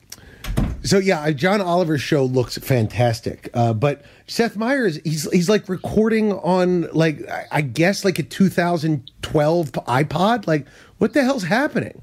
so 0.89 0.97
yeah, 0.97 1.29
John 1.31 1.61
Oliver's 1.61 2.01
show 2.01 2.23
looks 2.25 2.57
fantastic, 2.57 3.49
uh, 3.53 3.73
but 3.73 4.01
Seth 4.27 4.55
Meyers, 4.57 4.99
he's 5.03 5.29
he's 5.31 5.47
like 5.49 5.69
recording 5.69 6.33
on 6.33 6.87
like 6.93 7.21
I- 7.51 7.61
guess 7.61 8.03
like 8.03 8.17
a 8.19 8.23
2012 8.23 9.71
iPod. 9.71 10.47
Like, 10.47 10.67
what 10.97 11.13
the 11.13 11.23
hell's 11.23 11.43
happening? 11.43 12.01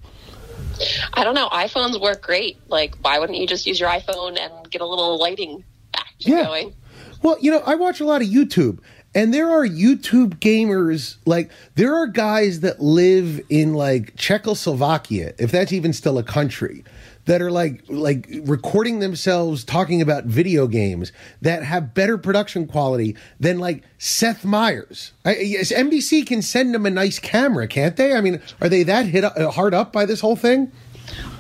I 1.15 1.25
don't 1.25 1.35
know. 1.35 1.49
iPhones 1.49 2.01
work 2.01 2.23
great. 2.23 2.59
Like, 2.69 2.95
why 3.03 3.19
wouldn't 3.19 3.39
you 3.39 3.47
just 3.47 3.67
use 3.67 3.81
your 3.81 3.89
iPhone 3.89 4.39
and 4.39 4.71
get 4.71 4.81
a 4.83 4.87
little 4.87 5.19
lighting 5.19 5.65
act 5.97 6.13
Yeah. 6.21 6.45
going? 6.45 6.75
Well, 7.23 7.37
you 7.41 7.51
know, 7.51 7.63
I 7.67 7.75
watch 7.75 8.01
a 8.01 8.05
lot 8.05 8.21
of 8.23 8.29
YouTube, 8.29 8.79
and 9.15 9.33
there 9.35 9.51
are 9.51 9.67
YouTube 9.67 10.39
gamers. 10.39 11.17
Like, 11.25 11.51
there 11.75 11.95
are 11.95 12.07
guys 12.07 12.61
that 12.61 12.81
live 12.81 13.41
in 13.49 13.75
like 13.75 14.15
Czechoslovakia, 14.17 15.33
if 15.39 15.51
that's 15.51 15.73
even 15.73 15.93
still 15.93 16.19
a 16.19 16.23
country, 16.23 16.85
that 17.27 17.43
are 17.43 17.51
like 17.51 17.83
like 17.89 18.27
recording 18.45 19.01
themselves 19.01 19.65
talking 19.65 20.01
about 20.01 20.25
video 20.25 20.67
games 20.67 21.13
that 21.43 21.63
have 21.63 21.93
better 21.95 22.17
production 22.17 22.67
quality 22.67 23.17
than 23.39 23.59
like 23.59 23.85
Seth 23.99 24.45
Meyers. 24.45 25.13
I, 25.25 25.37
yes, 25.37 25.73
NBC 25.73 26.27
can 26.27 26.41
send 26.41 26.75
them 26.75 26.87
a 26.87 26.91
nice 26.91 27.19
camera, 27.19 27.69
can't 27.69 27.97
they? 27.97 28.15
I 28.15 28.21
mean, 28.21 28.41
are 28.61 28.69
they 28.69 28.83
that 28.85 29.07
hit 29.07 29.25
uh, 29.25 29.51
hard 29.51 29.75
up 29.75 29.93
by 29.93 30.07
this 30.07 30.21
whole 30.21 30.37
thing? 30.37 30.73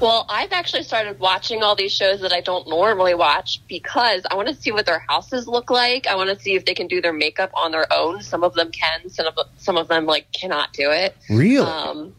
Well, 0.00 0.26
I've 0.28 0.52
actually 0.52 0.82
started 0.82 1.18
watching 1.18 1.62
all 1.62 1.74
these 1.74 1.92
shows 1.92 2.20
that 2.20 2.32
I 2.32 2.40
don't 2.40 2.68
normally 2.68 3.14
watch 3.14 3.60
because 3.66 4.22
I 4.30 4.34
want 4.34 4.48
to 4.48 4.54
see 4.54 4.70
what 4.70 4.86
their 4.86 5.00
houses 5.00 5.48
look 5.48 5.70
like. 5.70 6.06
I 6.06 6.14
want 6.14 6.30
to 6.30 6.38
see 6.38 6.54
if 6.54 6.64
they 6.64 6.74
can 6.74 6.86
do 6.86 7.00
their 7.00 7.12
makeup 7.12 7.50
on 7.54 7.72
their 7.72 7.86
own. 7.92 8.22
Some 8.22 8.44
of 8.44 8.54
them 8.54 8.70
can, 8.70 9.08
some 9.08 9.26
of 9.26 9.38
some 9.56 9.76
of 9.76 9.88
them 9.88 10.06
like 10.06 10.30
cannot 10.32 10.72
do 10.72 10.90
it. 10.90 11.16
Really? 11.30 11.66
Um, 11.66 12.14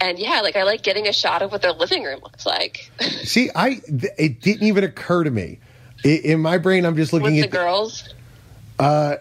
and 0.00 0.18
yeah, 0.18 0.40
like 0.40 0.56
I 0.56 0.62
like 0.62 0.82
getting 0.82 1.06
a 1.06 1.12
shot 1.12 1.42
of 1.42 1.52
what 1.52 1.62
their 1.62 1.72
living 1.72 2.04
room 2.04 2.20
looks 2.22 2.46
like 2.46 2.90
See, 3.24 3.50
I 3.54 3.74
th- 3.74 4.12
it 4.18 4.40
didn't 4.40 4.66
even 4.66 4.84
occur 4.84 5.24
to 5.24 5.30
me. 5.30 5.58
I, 6.04 6.08
in 6.08 6.40
my 6.40 6.58
brain, 6.58 6.84
I'm 6.84 6.96
just 6.96 7.12
looking 7.12 7.36
with 7.36 7.44
at 7.44 7.50
the 7.50 7.56
girls. 7.56 8.14
Uh, 8.78 9.16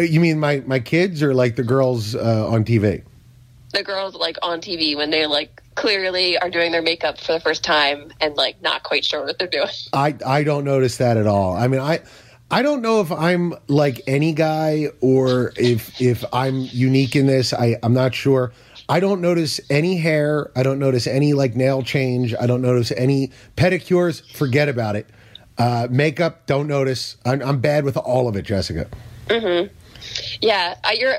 you 0.00 0.20
mean 0.20 0.38
my 0.38 0.62
my 0.66 0.80
kids 0.80 1.22
or 1.22 1.34
like 1.34 1.56
the 1.56 1.62
girls 1.62 2.14
uh, 2.14 2.48
on 2.48 2.64
TV? 2.64 3.02
The 3.72 3.82
girls 3.82 4.14
like 4.14 4.36
on 4.42 4.60
TV 4.60 4.96
when 4.96 5.10
they 5.10 5.26
like 5.26 5.62
clearly 5.74 6.38
are 6.38 6.50
doing 6.50 6.72
their 6.72 6.82
makeup 6.82 7.18
for 7.18 7.32
the 7.32 7.40
first 7.40 7.62
time 7.64 8.12
and 8.20 8.36
like 8.36 8.60
not 8.62 8.82
quite 8.82 9.04
sure 9.04 9.24
what 9.24 9.38
they're 9.38 9.48
doing. 9.48 9.68
I 9.92 10.16
I 10.26 10.42
don't 10.44 10.64
notice 10.64 10.98
that 10.98 11.16
at 11.16 11.26
all. 11.26 11.56
I 11.56 11.68
mean, 11.68 11.80
I 11.80 12.00
I 12.50 12.62
don't 12.62 12.82
know 12.82 13.00
if 13.00 13.12
I'm 13.12 13.54
like 13.66 14.02
any 14.06 14.32
guy 14.32 14.88
or 15.00 15.52
if 15.56 16.00
if 16.00 16.24
I'm 16.32 16.60
unique 16.60 17.16
in 17.16 17.26
this. 17.26 17.52
I 17.52 17.76
I'm 17.82 17.94
not 17.94 18.14
sure. 18.14 18.52
I 18.88 19.00
don't 19.00 19.20
notice 19.20 19.60
any 19.68 19.98
hair. 19.98 20.50
I 20.56 20.62
don't 20.62 20.78
notice 20.78 21.06
any 21.06 21.34
like 21.34 21.54
nail 21.54 21.82
change. 21.82 22.34
I 22.40 22.46
don't 22.46 22.62
notice 22.62 22.90
any 22.92 23.30
pedicures. 23.56 24.22
Forget 24.32 24.68
about 24.68 24.96
it. 24.96 25.06
Uh, 25.58 25.88
makeup, 25.90 26.46
don't 26.46 26.68
notice. 26.68 27.16
I'm, 27.26 27.42
I'm 27.42 27.60
bad 27.60 27.84
with 27.84 27.96
all 27.96 28.28
of 28.28 28.36
it, 28.36 28.42
Jessica. 28.42 28.88
Mm-hmm. 29.26 29.74
Yeah, 30.40 30.76
I, 30.84 30.92
you're. 30.92 31.14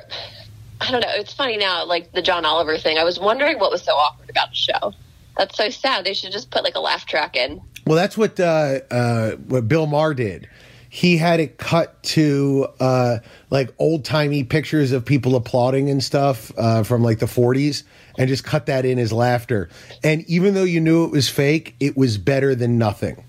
I 0.81 0.91
don't 0.91 1.01
know. 1.01 1.11
It's 1.11 1.33
funny 1.33 1.57
now, 1.57 1.85
like 1.85 2.13
the 2.13 2.21
John 2.21 2.45
Oliver 2.45 2.77
thing. 2.77 2.97
I 2.97 3.03
was 3.03 3.19
wondering 3.19 3.59
what 3.59 3.69
was 3.69 3.83
so 3.83 3.91
awkward 3.91 4.29
about 4.29 4.49
the 4.49 4.55
show. 4.55 4.93
That's 5.38 5.57
so 5.57 5.69
sad. 5.69 6.05
They 6.05 6.13
should 6.13 6.31
just 6.31 6.51
put 6.51 6.63
like 6.63 6.75
a 6.75 6.79
laugh 6.79 7.05
track 7.05 7.35
in. 7.35 7.61
Well, 7.85 7.97
that's 7.97 8.17
what 8.17 8.39
uh, 8.39 8.79
uh, 8.89 9.31
what 9.31 9.67
Bill 9.67 9.88
Maher 9.88 10.13
did. 10.13 10.49
He 10.89 11.17
had 11.17 11.39
it 11.39 11.58
cut 11.58 12.01
to 12.03 12.67
uh, 12.79 13.19
like 13.50 13.74
old 13.77 14.05
timey 14.05 14.43
pictures 14.43 14.91
of 14.91 15.05
people 15.05 15.36
applauding 15.36 15.89
and 15.89 16.03
stuff 16.03 16.51
uh, 16.58 16.84
from 16.84 17.03
like 17.03 17.19
the 17.19 17.27
40s, 17.27 17.84
and 18.17 18.27
just 18.27 18.43
cut 18.43 18.65
that 18.65 18.86
in 18.86 19.00
as 19.00 19.13
laughter. 19.13 19.69
And 20.03 20.27
even 20.29 20.55
though 20.55 20.63
you 20.63 20.81
knew 20.81 21.05
it 21.05 21.12
was 21.12 21.29
fake, 21.29 21.75
it 21.79 21.96
was 21.96 22.17
better 22.17 22.55
than 22.55 22.77
nothing. 22.77 23.24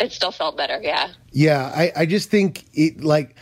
It 0.00 0.12
still 0.12 0.32
felt 0.32 0.56
better. 0.56 0.80
Yeah. 0.82 1.10
Yeah, 1.32 1.72
I, 1.74 1.92
I 1.96 2.06
just 2.06 2.30
think 2.30 2.64
it 2.74 3.02
like 3.02 3.36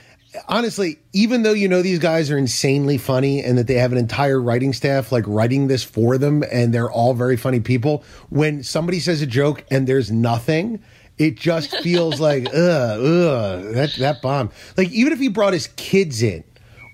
honestly, 0.48 0.98
even 1.12 1.42
though 1.42 1.52
you 1.52 1.68
know 1.68 1.82
these 1.82 1.98
guys 1.98 2.30
are 2.30 2.38
insanely 2.38 2.98
funny 2.98 3.42
and 3.42 3.58
that 3.58 3.66
they 3.66 3.74
have 3.74 3.92
an 3.92 3.98
entire 3.98 4.40
writing 4.40 4.72
staff 4.72 5.12
like 5.12 5.24
writing 5.26 5.68
this 5.68 5.84
for 5.84 6.18
them 6.18 6.42
and 6.50 6.72
they're 6.72 6.90
all 6.90 7.14
very 7.14 7.36
funny 7.36 7.60
people, 7.60 8.04
when 8.30 8.62
somebody 8.62 9.00
says 9.00 9.22
a 9.22 9.26
joke 9.26 9.64
and 9.70 9.86
there's 9.86 10.10
nothing, 10.10 10.82
it 11.18 11.36
just 11.36 11.76
feels 11.78 12.20
like 12.20 12.46
ugh, 12.54 12.54
ugh, 12.54 13.74
that 13.74 13.94
that 13.98 14.22
bomb. 14.22 14.50
Like 14.76 14.90
even 14.90 15.12
if 15.12 15.18
he 15.18 15.28
brought 15.28 15.52
his 15.52 15.68
kids 15.68 16.22
in 16.22 16.44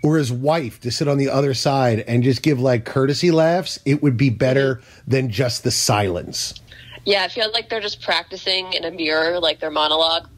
or 0.02 0.16
his 0.16 0.30
wife 0.32 0.80
to 0.80 0.90
sit 0.90 1.08
on 1.08 1.18
the 1.18 1.28
other 1.28 1.54
side 1.54 2.00
and 2.00 2.22
just 2.22 2.42
give 2.42 2.60
like 2.60 2.84
courtesy 2.84 3.30
laughs, 3.30 3.78
it 3.84 4.02
would 4.02 4.16
be 4.16 4.30
better 4.30 4.80
than 5.06 5.30
just 5.30 5.64
the 5.64 5.70
silence. 5.70 6.54
Yeah, 7.04 7.24
I 7.24 7.28
feel 7.28 7.50
like 7.52 7.68
they're 7.68 7.80
just 7.80 8.02
practicing 8.02 8.72
in 8.72 8.84
a 8.84 8.90
mirror, 8.90 9.40
like 9.40 9.60
their 9.60 9.70
monologue. 9.70 10.28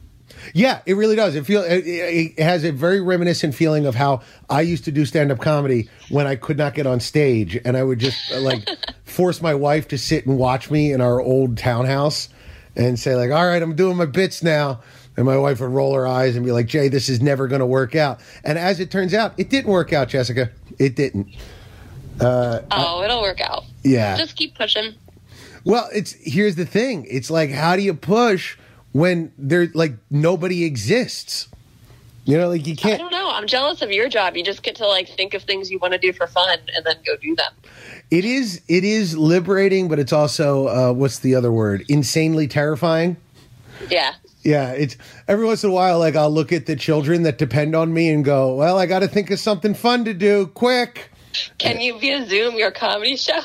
Yeah, 0.53 0.81
it 0.85 0.95
really 0.95 1.15
does. 1.15 1.35
It 1.35 1.45
feel 1.45 1.61
it, 1.61 1.85
it 1.85 2.33
it 2.37 2.43
has 2.43 2.63
a 2.63 2.71
very 2.71 3.01
reminiscent 3.01 3.55
feeling 3.55 3.85
of 3.85 3.95
how 3.95 4.21
I 4.49 4.61
used 4.61 4.85
to 4.85 4.91
do 4.91 5.05
stand 5.05 5.31
up 5.31 5.39
comedy 5.39 5.89
when 6.09 6.27
I 6.27 6.35
could 6.35 6.57
not 6.57 6.73
get 6.73 6.87
on 6.87 6.99
stage, 6.99 7.59
and 7.63 7.77
I 7.77 7.83
would 7.83 7.99
just 7.99 8.31
like 8.31 8.67
force 9.03 9.41
my 9.41 9.53
wife 9.53 9.89
to 9.89 9.97
sit 9.97 10.25
and 10.25 10.37
watch 10.37 10.71
me 10.71 10.93
in 10.93 11.01
our 11.01 11.19
old 11.19 11.57
townhouse, 11.57 12.29
and 12.75 12.99
say 12.99 13.15
like, 13.15 13.31
"All 13.31 13.45
right, 13.45 13.61
I'm 13.61 13.75
doing 13.75 13.97
my 13.97 14.05
bits 14.05 14.43
now." 14.43 14.81
And 15.17 15.25
my 15.25 15.37
wife 15.37 15.59
would 15.59 15.71
roll 15.71 15.93
her 15.93 16.07
eyes 16.07 16.35
and 16.35 16.45
be 16.45 16.51
like, 16.51 16.67
"Jay, 16.67 16.87
this 16.87 17.09
is 17.09 17.21
never 17.21 17.47
going 17.47 17.59
to 17.59 17.65
work 17.65 17.95
out." 17.95 18.21
And 18.43 18.57
as 18.57 18.79
it 18.79 18.91
turns 18.91 19.13
out, 19.13 19.33
it 19.37 19.49
didn't 19.49 19.71
work 19.71 19.91
out, 19.93 20.09
Jessica. 20.09 20.49
It 20.79 20.95
didn't. 20.95 21.27
Uh, 22.19 22.61
oh, 22.71 23.03
it'll 23.03 23.21
work 23.21 23.41
out. 23.41 23.65
Yeah. 23.83 24.15
Just 24.17 24.35
keep 24.35 24.55
pushing. 24.55 24.93
Well, 25.63 25.89
it's 25.93 26.13
here's 26.13 26.55
the 26.55 26.65
thing. 26.65 27.05
It's 27.09 27.29
like 27.29 27.51
how 27.51 27.75
do 27.75 27.81
you 27.81 27.93
push 27.93 28.57
when 28.91 29.31
there 29.37 29.69
like 29.73 29.93
nobody 30.09 30.63
exists? 30.63 31.47
You 32.25 32.37
know, 32.37 32.49
like 32.49 32.67
you 32.67 32.75
can't. 32.75 32.95
I 32.95 32.97
don't 32.97 33.11
know. 33.11 33.31
I'm 33.31 33.47
jealous 33.47 33.81
of 33.81 33.91
your 33.91 34.07
job. 34.07 34.35
You 34.35 34.43
just 34.43 34.63
get 34.63 34.75
to 34.75 34.87
like 34.87 35.09
think 35.09 35.33
of 35.33 35.43
things 35.43 35.71
you 35.71 35.79
want 35.79 35.93
to 35.93 35.99
do 35.99 36.13
for 36.13 36.27
fun 36.27 36.59
and 36.75 36.85
then 36.85 36.97
go 37.05 37.15
do 37.17 37.35
them. 37.35 37.53
It 38.11 38.25
is 38.25 38.61
it 38.67 38.83
is 38.83 39.17
liberating, 39.17 39.87
but 39.87 39.97
it's 39.97 40.13
also 40.13 40.67
uh, 40.67 40.93
what's 40.93 41.19
the 41.19 41.33
other 41.35 41.51
word? 41.51 41.85
Insanely 41.87 42.47
terrifying. 42.47 43.17
Yeah. 43.89 44.13
Yeah, 44.43 44.71
it's 44.71 44.97
every 45.27 45.45
once 45.45 45.63
in 45.63 45.69
a 45.69 45.73
while. 45.73 45.99
Like 45.99 46.15
I'll 46.15 46.31
look 46.31 46.51
at 46.51 46.65
the 46.65 46.75
children 46.75 47.23
that 47.23 47.37
depend 47.37 47.75
on 47.75 47.93
me 47.93 48.09
and 48.09 48.25
go, 48.25 48.55
"Well, 48.55 48.77
I 48.77 48.87
got 48.87 48.99
to 48.99 49.07
think 49.07 49.29
of 49.29 49.39
something 49.39 49.73
fun 49.75 50.05
to 50.05 50.13
do, 50.13 50.47
quick." 50.47 51.11
Can 51.59 51.79
you 51.79 51.99
via 51.99 52.25
Zoom 52.25 52.55
your 52.55 52.71
comedy 52.71 53.15
show? 53.15 53.39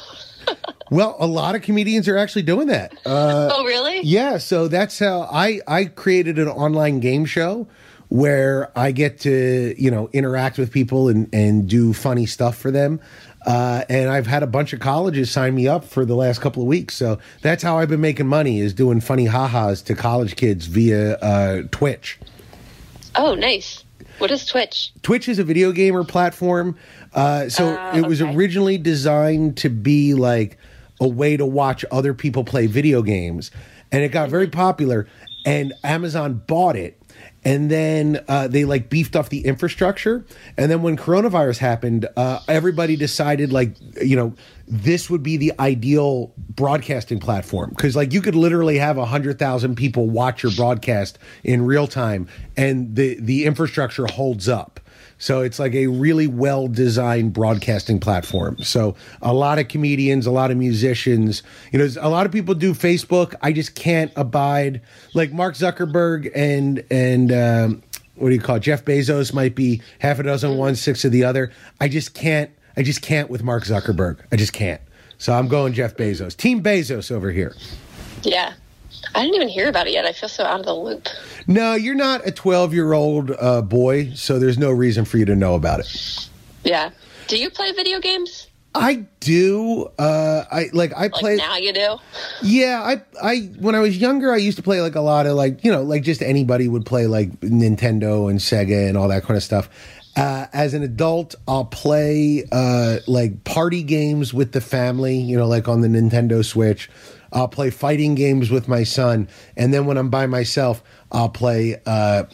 Well, 0.88 1.16
a 1.18 1.26
lot 1.26 1.56
of 1.56 1.62
comedians 1.62 2.06
are 2.06 2.16
actually 2.16 2.42
doing 2.42 2.68
that. 2.68 2.92
Uh, 3.04 3.50
oh, 3.52 3.64
really? 3.64 4.02
yeah, 4.02 4.38
so 4.38 4.68
that's 4.68 5.00
how 5.00 5.22
I 5.22 5.60
I 5.66 5.86
created 5.86 6.38
an 6.38 6.46
online 6.46 7.00
game 7.00 7.24
show 7.24 7.66
where 8.08 8.70
I 8.78 8.92
get 8.92 9.18
to 9.20 9.74
you 9.76 9.90
know 9.90 10.08
interact 10.12 10.58
with 10.58 10.70
people 10.70 11.08
and 11.08 11.28
and 11.34 11.68
do 11.68 11.92
funny 11.92 12.26
stuff 12.26 12.56
for 12.56 12.70
them. 12.70 13.00
Uh, 13.46 13.84
and 13.88 14.10
I've 14.10 14.26
had 14.26 14.42
a 14.42 14.46
bunch 14.48 14.72
of 14.72 14.80
colleges 14.80 15.30
sign 15.30 15.54
me 15.54 15.68
up 15.68 15.84
for 15.84 16.04
the 16.04 16.16
last 16.16 16.40
couple 16.40 16.62
of 16.62 16.68
weeks. 16.68 16.94
So 16.96 17.18
that's 17.42 17.62
how 17.62 17.78
I've 17.78 17.88
been 17.88 18.00
making 18.00 18.26
money 18.26 18.58
is 18.58 18.74
doing 18.74 19.00
funny 19.00 19.26
ha-has 19.26 19.82
to 19.82 19.94
college 19.94 20.34
kids 20.34 20.66
via 20.66 21.14
uh, 21.18 21.62
Twitch. 21.70 22.18
Oh, 23.14 23.34
nice. 23.36 23.84
What 24.18 24.30
is 24.32 24.44
Twitch? 24.46 24.92
Twitch 25.02 25.28
is 25.28 25.38
a 25.38 25.44
video 25.44 25.70
gamer 25.72 26.02
platform. 26.02 26.76
Uh, 27.14 27.48
so 27.48 27.76
Ah, 27.78 27.96
it 27.96 28.06
was 28.06 28.20
okay. 28.20 28.34
originally 28.34 28.78
designed 28.78 29.56
to 29.58 29.68
be 29.68 30.14
like 30.14 30.58
a 31.00 31.06
way 31.06 31.36
to 31.36 31.46
watch 31.46 31.84
other 31.92 32.14
people 32.14 32.42
play 32.42 32.66
video 32.66 33.00
games. 33.02 33.50
And 33.92 34.02
it 34.02 34.10
got 34.10 34.28
very 34.28 34.48
popular. 34.48 35.06
and 35.44 35.72
Amazon 35.84 36.42
bought 36.48 36.74
it. 36.74 37.00
And 37.46 37.70
then 37.70 38.24
uh, 38.26 38.48
they 38.48 38.64
like 38.64 38.90
beefed 38.90 39.14
up 39.14 39.28
the 39.28 39.46
infrastructure. 39.46 40.26
And 40.56 40.68
then 40.68 40.82
when 40.82 40.96
coronavirus 40.96 41.58
happened, 41.58 42.08
uh, 42.16 42.40
everybody 42.48 42.96
decided 42.96 43.52
like, 43.52 43.76
you 44.02 44.16
know, 44.16 44.34
this 44.66 45.08
would 45.08 45.22
be 45.22 45.36
the 45.36 45.52
ideal 45.60 46.32
broadcasting 46.36 47.20
platform 47.20 47.70
because 47.70 47.94
like 47.94 48.12
you 48.12 48.20
could 48.20 48.34
literally 48.34 48.78
have 48.78 48.98
a 48.98 49.04
hundred 49.04 49.38
thousand 49.38 49.76
people 49.76 50.10
watch 50.10 50.42
your 50.42 50.50
broadcast 50.56 51.20
in 51.44 51.64
real 51.64 51.86
time, 51.86 52.26
and 52.56 52.96
the 52.96 53.16
the 53.20 53.44
infrastructure 53.44 54.06
holds 54.06 54.48
up. 54.48 54.80
So 55.18 55.40
it's 55.40 55.58
like 55.58 55.74
a 55.74 55.86
really 55.86 56.26
well 56.26 56.68
designed 56.68 57.32
broadcasting 57.32 58.00
platform. 58.00 58.58
So 58.62 58.96
a 59.22 59.32
lot 59.32 59.58
of 59.58 59.68
comedians, 59.68 60.26
a 60.26 60.30
lot 60.30 60.50
of 60.50 60.56
musicians, 60.56 61.42
you 61.72 61.78
know, 61.78 61.88
a 62.00 62.10
lot 62.10 62.26
of 62.26 62.32
people 62.32 62.54
do 62.54 62.74
Facebook. 62.74 63.34
I 63.40 63.52
just 63.52 63.74
can't 63.74 64.12
abide 64.16 64.82
like 65.14 65.32
Mark 65.32 65.54
Zuckerberg 65.54 66.30
and 66.34 66.84
and 66.90 67.32
um, 67.32 67.82
what 68.16 68.28
do 68.28 68.34
you 68.34 68.40
call 68.40 68.56
it? 68.56 68.60
Jeff 68.60 68.84
Bezos 68.84 69.32
might 69.32 69.54
be 69.54 69.82
half 70.00 70.18
a 70.18 70.22
dozen 70.22 70.56
one, 70.56 70.74
six 70.74 71.04
of 71.04 71.12
the 71.12 71.24
other. 71.24 71.50
I 71.80 71.88
just 71.88 72.14
can't. 72.14 72.50
I 72.76 72.82
just 72.82 73.00
can't 73.00 73.30
with 73.30 73.42
Mark 73.42 73.64
Zuckerberg. 73.64 74.18
I 74.30 74.36
just 74.36 74.52
can't. 74.52 74.82
So 75.18 75.32
I'm 75.32 75.48
going 75.48 75.72
Jeff 75.72 75.96
Bezos. 75.96 76.36
Team 76.36 76.62
Bezos 76.62 77.10
over 77.10 77.30
here. 77.30 77.54
Yeah. 78.22 78.52
I 79.14 79.22
didn't 79.22 79.36
even 79.36 79.48
hear 79.48 79.68
about 79.68 79.86
it 79.86 79.92
yet. 79.92 80.04
I 80.04 80.12
feel 80.12 80.28
so 80.28 80.44
out 80.44 80.60
of 80.60 80.66
the 80.66 80.74
loop. 80.74 81.08
No, 81.46 81.74
you're 81.74 81.94
not 81.94 82.26
a 82.26 82.30
12 82.32 82.74
year 82.74 82.92
old 82.92 83.30
uh, 83.38 83.62
boy, 83.62 84.12
so 84.14 84.38
there's 84.38 84.58
no 84.58 84.70
reason 84.70 85.04
for 85.04 85.18
you 85.18 85.24
to 85.26 85.36
know 85.36 85.54
about 85.54 85.80
it. 85.80 86.28
Yeah. 86.64 86.90
Do 87.28 87.38
you 87.38 87.50
play 87.50 87.72
video 87.72 88.00
games? 88.00 88.48
I 88.74 89.06
do. 89.20 89.90
Uh, 89.98 90.44
I 90.52 90.66
like. 90.74 90.92
I 90.92 91.02
Like 91.04 91.12
play. 91.12 91.36
now 91.36 91.56
you 91.56 91.72
do? 91.72 91.96
Yeah, 92.42 92.82
I, 92.84 93.00
I. 93.22 93.38
When 93.58 93.74
I 93.74 93.80
was 93.80 93.96
younger, 93.96 94.30
I 94.32 94.36
used 94.36 94.58
to 94.58 94.62
play 94.62 94.82
like 94.82 94.94
a 94.96 95.00
lot 95.00 95.24
of 95.26 95.34
like 95.34 95.64
you 95.64 95.72
know 95.72 95.82
like 95.82 96.02
just 96.02 96.20
anybody 96.20 96.68
would 96.68 96.84
play 96.84 97.06
like 97.06 97.30
Nintendo 97.40 98.28
and 98.28 98.38
Sega 98.38 98.86
and 98.86 98.98
all 98.98 99.08
that 99.08 99.22
kind 99.22 99.36
of 99.38 99.42
stuff. 99.42 99.70
Uh, 100.14 100.46
as 100.52 100.74
an 100.74 100.82
adult, 100.82 101.34
I'll 101.48 101.64
play 101.64 102.44
uh, 102.52 102.98
like 103.06 103.44
party 103.44 103.82
games 103.82 104.34
with 104.34 104.52
the 104.52 104.60
family. 104.60 105.16
You 105.16 105.38
know, 105.38 105.46
like 105.46 105.68
on 105.68 105.80
the 105.80 105.88
Nintendo 105.88 106.44
Switch. 106.44 106.90
I'll 107.32 107.48
play 107.48 107.70
fighting 107.70 108.14
games 108.14 108.50
with 108.50 108.68
my 108.68 108.84
son, 108.84 109.28
and 109.56 109.72
then 109.72 109.86
when 109.86 109.96
I'm 109.96 110.10
by 110.10 110.26
myself, 110.26 110.82
I'll 111.12 111.28
play 111.28 111.80
uh, 111.86 112.24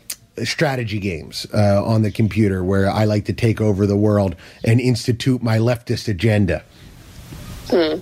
strategy 0.45 0.99
games 0.99 1.47
uh, 1.55 1.85
on 1.85 2.03
the 2.03 2.11
computer, 2.11 2.65
where 2.65 2.91
I 2.91 3.05
like 3.05 3.27
to 3.27 3.33
take 3.33 3.61
over 3.61 3.87
the 3.87 3.97
world 3.97 4.37
and 4.65 4.81
institute 4.81 5.43
my 5.43 5.59
leftist 5.59 6.09
agenda. 6.09 6.63
Hmm. 7.69 7.99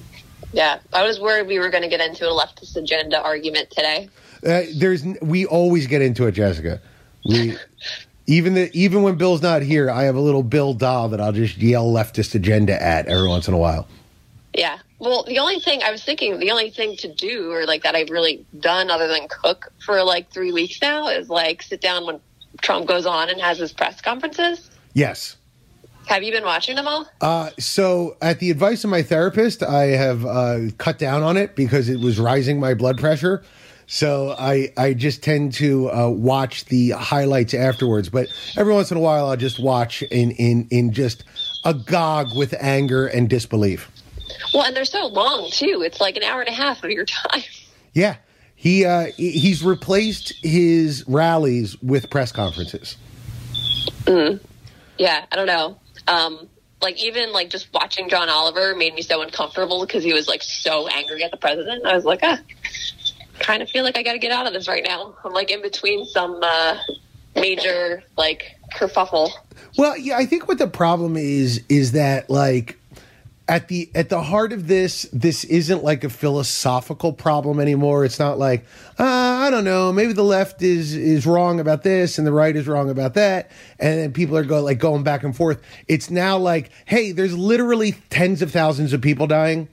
Yeah. 0.53 0.79
I 0.93 1.05
was 1.05 1.21
worried 1.21 1.47
we 1.47 1.59
were 1.59 1.71
going 1.71 1.83
to 1.83 1.89
get 1.89 2.01
into 2.01 2.29
a 2.29 2.33
leftist 2.33 2.77
agenda 2.77 3.21
argument 3.21 3.71
today. 3.71 4.09
Uh, 4.45 4.63
there's 4.75 5.05
we 5.21 5.47
always 5.47 5.87
get 5.87 6.03
into 6.03 6.27
it, 6.27 6.33
Jessica. 6.33 6.81
We 7.25 7.57
even 8.27 8.55
the 8.55 8.71
even 8.73 9.03
when 9.03 9.17
Bill's 9.17 9.43
not 9.43 9.63
here, 9.63 9.91
I 9.91 10.05
have 10.05 10.17
a 10.17 10.21
little 10.21 10.43
Bill 10.43 10.73
doll 10.73 11.11
that 11.11 11.21
I'll 11.21 11.33
just 11.33 11.59
yell 11.59 11.93
leftist 11.93 12.35
agenda 12.35 12.81
at 12.81 13.07
every 13.07 13.29
once 13.29 13.49
in 13.49 13.55
a 13.55 13.59
while. 13.59 13.87
Yeah. 14.55 14.79
Well, 14.99 15.25
the 15.25 15.39
only 15.39 15.61
thing 15.61 15.83
I 15.83 15.91
was 15.91 16.03
thinking, 16.03 16.39
the 16.39 16.51
only 16.51 16.71
thing 16.71 16.97
to 16.99 17.13
do 17.13 17.53
or 17.53 17.67
like 17.67 17.83
that 17.85 17.95
I've 17.95 18.11
really 18.11 18.45
done 18.59 18.91
other 18.91 19.09
than 19.09 19.29
cook 19.29 19.73
for 19.85 20.03
like 20.03 20.31
three 20.31 20.53
weeks 20.53 20.81
now 20.83 21.09
is 21.09 21.29
like 21.29 21.63
sit 21.63 21.81
down 21.81 22.07
when 22.07 22.21
Trump 22.61 22.87
goes 22.87 23.07
on 23.07 23.31
and 23.31 23.41
has 23.41 23.59
his 23.59 23.73
press 23.73 24.01
conferences. 24.01 24.71
Yes. 24.93 25.37
Have 26.07 26.23
you 26.25 26.33
been 26.33 26.45
watching 26.45 26.75
them 26.75 26.89
all? 26.89 27.07
Uh, 27.21 27.51
so, 27.59 28.17
at 28.21 28.41
the 28.41 28.51
advice 28.51 28.83
of 28.83 28.91
my 28.91 29.03
therapist, 29.03 29.63
I 29.63 29.85
have 29.85 30.27
uh, 30.27 30.59
cut 30.79 30.99
down 30.99 31.23
on 31.23 31.37
it 31.37 31.55
because 31.55 31.89
it 31.89 32.01
was 32.01 32.19
rising 32.19 32.59
my 32.59 32.75
blood 32.75 32.99
pressure. 32.99 33.45
So 33.87 34.37
I 34.39 34.73
I 34.77 34.95
just 34.95 35.21
tend 35.21 35.53
to 35.55 35.91
uh, 35.91 36.09
watch 36.09 36.67
the 36.67 36.91
highlights 36.91 37.55
afterwards, 37.55 38.09
but 38.09 38.29
every 38.57 38.73
once 38.73 38.93
in 38.93 38.97
a 38.97 39.01
while 39.01 39.29
I'll 39.29 39.37
just 39.37 39.59
watch 39.59 40.03
in 40.03 40.31
in 40.31 40.69
in 40.71 40.93
just 40.93 41.25
agog 41.65 42.37
with 42.37 42.55
anger 42.61 43.09
and 43.09 43.29
disbelief. 43.29 43.91
Well, 44.55 44.65
and 44.65 44.77
they're 44.77 44.85
so 44.85 45.07
long 45.07 45.51
too. 45.51 45.83
It's 45.85 46.01
like 46.01 46.17
an 46.17 46.23
hour 46.23 46.41
and 46.41 46.49
a 46.49 46.53
half 46.53 46.83
of 46.85 46.91
your 46.91 47.05
time. 47.07 47.43
Yeah. 47.93 48.17
He 48.55 48.85
uh 48.85 49.07
he's 49.17 49.65
replaced 49.65 50.35
his 50.43 51.03
rallies 51.09 51.81
with 51.81 52.11
press 52.11 52.31
conferences. 52.31 52.99
Yeah, 55.01 55.25
I 55.33 55.37
don't 55.37 55.47
know. 55.47 55.79
Um, 56.09 56.47
like 56.83 57.03
even 57.03 57.33
like 57.33 57.49
just 57.49 57.73
watching 57.73 58.11
John 58.11 58.29
Oliver 58.29 58.75
made 58.75 58.95
me 58.95 59.01
so 59.01 59.23
uncomfortable 59.23 59.81
because 59.87 60.05
he 60.05 60.13
was 60.13 60.29
like 60.29 60.43
so 60.43 60.89
angry 60.89 61.25
at 61.25 61.31
the 61.31 61.39
president. 61.39 61.87
I 61.87 61.95
was 61.95 62.05
like, 62.05 62.21
ah, 62.23 62.39
kind 63.39 63.63
of 63.63 63.71
feel 63.71 63.85
like 63.85 63.97
I 63.97 64.03
got 64.03 64.13
to 64.13 64.19
get 64.19 64.33
out 64.33 64.47
of 64.47 64.53
this 64.53 64.69
right 64.69 64.85
now. 64.87 65.15
I'm 65.25 65.33
like 65.33 65.51
in 65.51 65.63
between 65.63 66.05
some 66.07 66.41
uh, 66.43 66.77
major 67.35 68.03
like 68.19 68.57
kerfuffle. 68.75 69.31
Well, 69.79 69.97
yeah, 69.97 70.19
I 70.19 70.27
think 70.27 70.49
what 70.49 70.59
the 70.59 70.69
problem 70.69 71.17
is 71.17 71.65
is 71.69 71.93
that 71.93 72.29
like 72.29 72.79
at 73.51 73.67
the 73.67 73.91
at 73.97 74.09
the 74.09 74.23
heart 74.23 74.53
of 74.53 74.69
this, 74.69 75.09
this 75.13 75.43
isn't 75.43 75.83
like 75.83 76.05
a 76.05 76.09
philosophical 76.09 77.13
problem 77.13 77.59
anymore. 77.59 78.05
It's 78.05 78.21
not 78.21 78.39
like 78.39 78.65
uh, 78.97 79.05
I 79.05 79.51
don't 79.51 79.65
know, 79.65 79.93
maybe 79.93 80.13
the 80.13 80.23
left 80.23 80.63
is 80.63 80.95
is 80.95 81.27
wrong 81.27 81.59
about 81.59 81.83
this 81.83 82.17
and 82.17 82.25
the 82.25 82.33
right 82.33 82.55
is 82.55 82.69
wrong 82.69 82.89
about 82.91 83.15
that, 83.15 83.51
and 83.81 83.99
then 83.99 84.13
people 84.13 84.37
are 84.37 84.45
going 84.45 84.63
like 84.63 84.79
going 84.79 85.03
back 85.03 85.25
and 85.25 85.37
forth. 85.37 85.61
It's 85.89 86.11
now 86.11 86.39
like, 86.39 86.71
hey, 86.85 87.11
there's 87.11 87.37
literally 87.37 87.97
tens 88.09 88.41
of 88.41 88.53
thousands 88.53 88.93
of 88.93 89.01
people 89.01 89.27
dying 89.27 89.67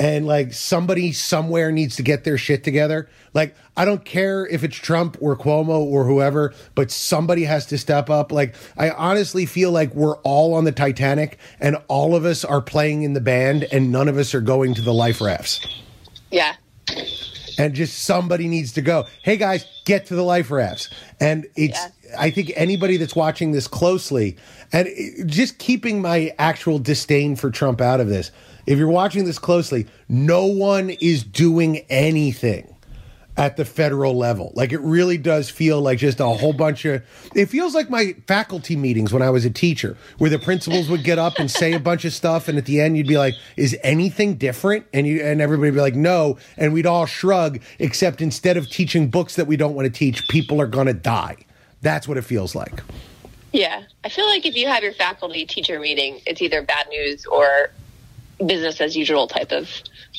and 0.00 0.26
like 0.26 0.52
somebody 0.52 1.12
somewhere 1.12 1.72
needs 1.72 1.96
to 1.96 2.02
get 2.02 2.24
their 2.24 2.38
shit 2.38 2.62
together. 2.62 3.08
Like 3.34 3.54
I 3.76 3.84
don't 3.84 4.04
care 4.04 4.46
if 4.46 4.62
it's 4.64 4.76
Trump 4.76 5.16
or 5.20 5.36
Cuomo 5.36 5.80
or 5.80 6.04
whoever, 6.04 6.54
but 6.74 6.90
somebody 6.90 7.44
has 7.44 7.66
to 7.66 7.78
step 7.78 8.10
up. 8.10 8.32
Like 8.32 8.54
I 8.76 8.90
honestly 8.90 9.46
feel 9.46 9.72
like 9.72 9.94
we're 9.94 10.16
all 10.18 10.54
on 10.54 10.64
the 10.64 10.72
Titanic 10.72 11.38
and 11.60 11.76
all 11.88 12.14
of 12.14 12.24
us 12.24 12.44
are 12.44 12.60
playing 12.60 13.02
in 13.02 13.12
the 13.12 13.20
band 13.20 13.64
and 13.72 13.90
none 13.90 14.08
of 14.08 14.16
us 14.18 14.34
are 14.34 14.40
going 14.40 14.74
to 14.74 14.82
the 14.82 14.94
life 14.94 15.20
rafts. 15.20 15.66
Yeah, 16.30 16.54
And 17.58 17.74
just 17.74 18.00
somebody 18.00 18.48
needs 18.48 18.72
to 18.74 18.82
go. 18.82 19.06
Hey 19.22 19.38
guys, 19.38 19.64
get 19.84 20.06
to 20.06 20.14
the 20.14 20.22
life 20.22 20.50
rafts. 20.50 20.90
And 21.18 21.46
it's 21.56 21.80
I 22.18 22.30
think 22.30 22.52
anybody 22.54 22.96
that's 22.96 23.16
watching 23.16 23.52
this 23.52 23.66
closely 23.66 24.36
and 24.72 24.88
just 25.26 25.58
keeping 25.58 26.00
my 26.00 26.34
actual 26.38 26.78
disdain 26.78 27.36
for 27.36 27.50
Trump 27.50 27.80
out 27.80 28.00
of 28.00 28.08
this. 28.08 28.30
If 28.68 28.76
you're 28.78 28.86
watching 28.86 29.24
this 29.24 29.38
closely, 29.38 29.86
no 30.10 30.44
one 30.44 30.90
is 30.90 31.24
doing 31.24 31.78
anything 31.88 32.76
at 33.34 33.56
the 33.56 33.64
federal 33.64 34.14
level. 34.14 34.52
Like 34.54 34.74
it 34.74 34.80
really 34.80 35.16
does 35.16 35.48
feel 35.48 35.80
like 35.80 35.96
just 35.98 36.20
a 36.20 36.26
whole 36.26 36.52
bunch 36.52 36.84
of 36.84 37.02
it 37.34 37.46
feels 37.46 37.74
like 37.74 37.88
my 37.88 38.14
faculty 38.26 38.76
meetings 38.76 39.10
when 39.10 39.22
I 39.22 39.30
was 39.30 39.46
a 39.46 39.50
teacher 39.50 39.96
where 40.18 40.28
the 40.28 40.38
principals 40.38 40.90
would 40.90 41.02
get 41.02 41.18
up 41.18 41.38
and 41.38 41.50
say 41.50 41.72
a 41.72 41.80
bunch 41.80 42.04
of 42.04 42.12
stuff 42.12 42.46
and 42.46 42.58
at 42.58 42.66
the 42.66 42.78
end 42.78 42.98
you'd 42.98 43.06
be 43.06 43.16
like 43.16 43.32
is 43.56 43.74
anything 43.82 44.34
different 44.34 44.84
and 44.92 45.06
you 45.06 45.22
and 45.22 45.40
everybody 45.40 45.70
would 45.70 45.76
be 45.76 45.80
like 45.80 45.94
no 45.94 46.36
and 46.58 46.74
we'd 46.74 46.84
all 46.84 47.06
shrug 47.06 47.62
except 47.78 48.20
instead 48.20 48.58
of 48.58 48.68
teaching 48.68 49.08
books 49.08 49.36
that 49.36 49.46
we 49.46 49.56
don't 49.56 49.74
want 49.74 49.86
to 49.86 49.90
teach 49.98 50.28
people 50.28 50.60
are 50.60 50.66
going 50.66 50.88
to 50.88 50.92
die. 50.92 51.36
That's 51.80 52.06
what 52.06 52.18
it 52.18 52.22
feels 52.22 52.54
like. 52.54 52.82
yeah. 53.54 53.84
I 54.04 54.10
feel 54.10 54.26
like 54.26 54.44
if 54.44 54.54
you 54.56 54.66
have 54.66 54.82
your 54.82 54.92
faculty 54.92 55.46
teacher 55.46 55.80
meeting, 55.80 56.20
it's 56.26 56.42
either 56.42 56.60
bad 56.60 56.86
news 56.90 57.24
or 57.24 57.70
business 58.44 58.80
as 58.80 58.96
usual 58.96 59.26
type 59.26 59.52
of 59.52 59.68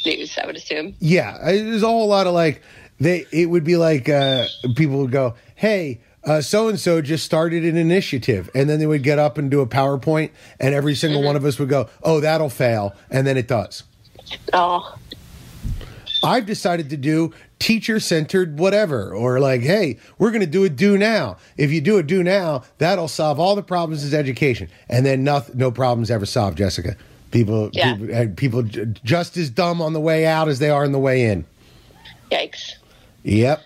news. 0.05 0.38
I 0.38 0.45
would 0.45 0.55
assume. 0.55 0.95
Yeah, 0.99 1.38
there's 1.43 1.84
a 1.84 1.88
whole 1.88 2.08
lot 2.08 2.27
of 2.27 2.34
like 2.34 2.62
they. 2.99 3.25
It 3.32 3.47
would 3.47 3.63
be 3.63 3.77
like 3.77 4.10
uh, 4.10 4.47
people 4.75 4.97
would 4.99 5.12
go, 5.12 5.36
"Hey, 5.55 6.01
so 6.41 6.67
and 6.67 6.79
so 6.79 7.01
just 7.01 7.25
started 7.25 7.65
an 7.65 7.77
initiative," 7.77 8.49
and 8.53 8.69
then 8.69 8.79
they 8.79 8.88
would 8.88 9.03
get 9.03 9.19
up 9.19 9.38
and 9.38 9.49
do 9.49 9.62
a 9.62 9.67
PowerPoint, 9.67 10.32
and 10.60 10.73
every 10.73 10.95
single 10.95 11.23
one 11.23 11.36
of 11.36 11.45
us 11.45 11.60
would 11.60 11.69
go, 11.69 11.89
"Oh, 12.03 12.19
that'll 12.19 12.49
fail," 12.49 12.95
and 13.10 13.25
then 13.25 13.38
it 13.38 13.47
does. 13.47 13.84
Oh, 14.53 14.95
I've 16.23 16.45
decided 16.45 16.89
to 16.89 16.97
do 16.97 17.34
teacher 17.60 17.99
centered 17.99 18.58
whatever, 18.60 19.13
or 19.13 19.39
like, 19.39 19.62
hey, 19.62 19.97
we're 20.17 20.32
going 20.32 20.41
to 20.41 20.47
do 20.47 20.63
a 20.63 20.69
do 20.69 20.97
now. 20.97 21.38
If 21.58 21.71
you 21.71 21.82
do 21.82 21.97
a 21.97 22.03
do 22.03 22.23
now, 22.23 22.63
that'll 22.77 23.08
solve 23.08 23.39
all 23.39 23.55
the 23.55 23.63
problems 23.63 24.03
with 24.03 24.13
education, 24.13 24.69
and 24.88 25.05
then 25.05 25.23
nothing, 25.23 25.58
no 25.58 25.71
problems 25.71 26.12
ever 26.12 26.25
solved. 26.25 26.58
Jessica, 26.58 26.95
people, 27.32 27.70
Yeah. 27.74 27.96
people, 27.96 28.15
uh, 28.15 28.26
people 28.36 28.63
just 29.04 29.38
as 29.38 29.50
dumb 29.50 29.82
on 29.82 29.94
the 29.94 30.00
way 30.00 30.26
out 30.26 30.48
as 30.48 30.60
they 30.60 30.70
are 30.70 30.84
on 30.84 30.92
the 30.92 31.00
way 31.00 31.26
in. 31.26 31.46
yikes. 32.32 32.74
Yep. 33.24 33.62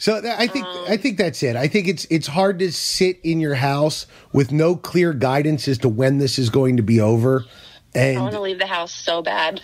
So 0.00 0.20
that, 0.20 0.38
I 0.40 0.46
think 0.46 0.64
I 0.88 0.96
think 0.96 1.18
that's 1.18 1.42
it. 1.42 1.56
I 1.56 1.66
think 1.66 1.88
it's 1.88 2.06
it's 2.08 2.28
hard 2.28 2.60
to 2.60 2.70
sit 2.70 3.18
in 3.24 3.40
your 3.40 3.56
house 3.56 4.06
with 4.32 4.52
no 4.52 4.76
clear 4.76 5.12
guidance 5.12 5.66
as 5.66 5.78
to 5.78 5.88
when 5.88 6.18
this 6.18 6.38
is 6.38 6.50
going 6.50 6.76
to 6.76 6.82
be 6.84 7.00
over. 7.00 7.44
And 7.94 8.18
I 8.18 8.20
want 8.20 8.34
to 8.34 8.40
leave 8.40 8.58
the 8.60 8.66
house 8.66 8.92
so 8.92 9.22
bad. 9.22 9.60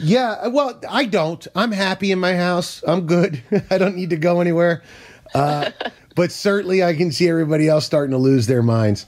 yeah, 0.00 0.46
well, 0.46 0.80
I 0.88 1.04
don't. 1.04 1.46
I'm 1.54 1.72
happy 1.72 2.12
in 2.12 2.18
my 2.18 2.34
house. 2.34 2.82
I'm 2.86 3.06
good. 3.06 3.42
I 3.70 3.76
don't 3.76 3.96
need 3.96 4.10
to 4.10 4.16
go 4.16 4.40
anywhere. 4.40 4.82
Uh, 5.34 5.70
but 6.14 6.32
certainly, 6.32 6.82
I 6.82 6.94
can 6.94 7.12
see 7.12 7.28
everybody 7.28 7.68
else 7.68 7.84
starting 7.84 8.12
to 8.12 8.18
lose 8.18 8.46
their 8.46 8.62
minds. 8.62 9.04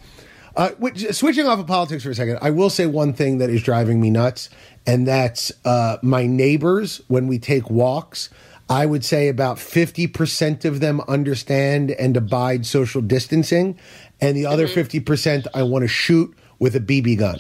Uh, 0.57 0.71
which, 0.79 1.05
switching 1.15 1.47
off 1.47 1.59
of 1.59 1.67
politics 1.67 2.03
for 2.03 2.11
a 2.11 2.15
second, 2.15 2.39
I 2.41 2.51
will 2.51 2.71
say 2.71 2.87
one 2.87 3.13
thing 3.13 3.39
that 3.39 3.51
is 3.51 3.63
driving 3.63 4.01
me 4.01 4.11
nuts, 4.11 4.49
and 4.87 5.07
that's 5.07 5.53
uh, 5.67 5.99
my 6.03 6.27
neighbors 6.27 7.03
when 7.09 7.27
we 7.27 7.39
take 7.39 7.69
walks. 7.69 8.31
I 8.69 8.87
would 8.87 9.05
say 9.05 9.29
about 9.29 9.59
50% 9.59 10.65
of 10.65 10.81
them 10.81 11.01
understand 11.07 11.93
and 11.93 12.17
abide 12.17 12.67
social 12.67 13.01
distancing. 13.01 13.79
And 14.21 14.37
the 14.37 14.47
other 14.47 14.67
50% 14.67 15.47
I 15.55 15.63
want 15.63 15.83
to 15.83 15.89
shoot 15.89 16.35
with 16.59 16.75
a 16.75 16.81
BB 16.81 17.19
gun 17.19 17.39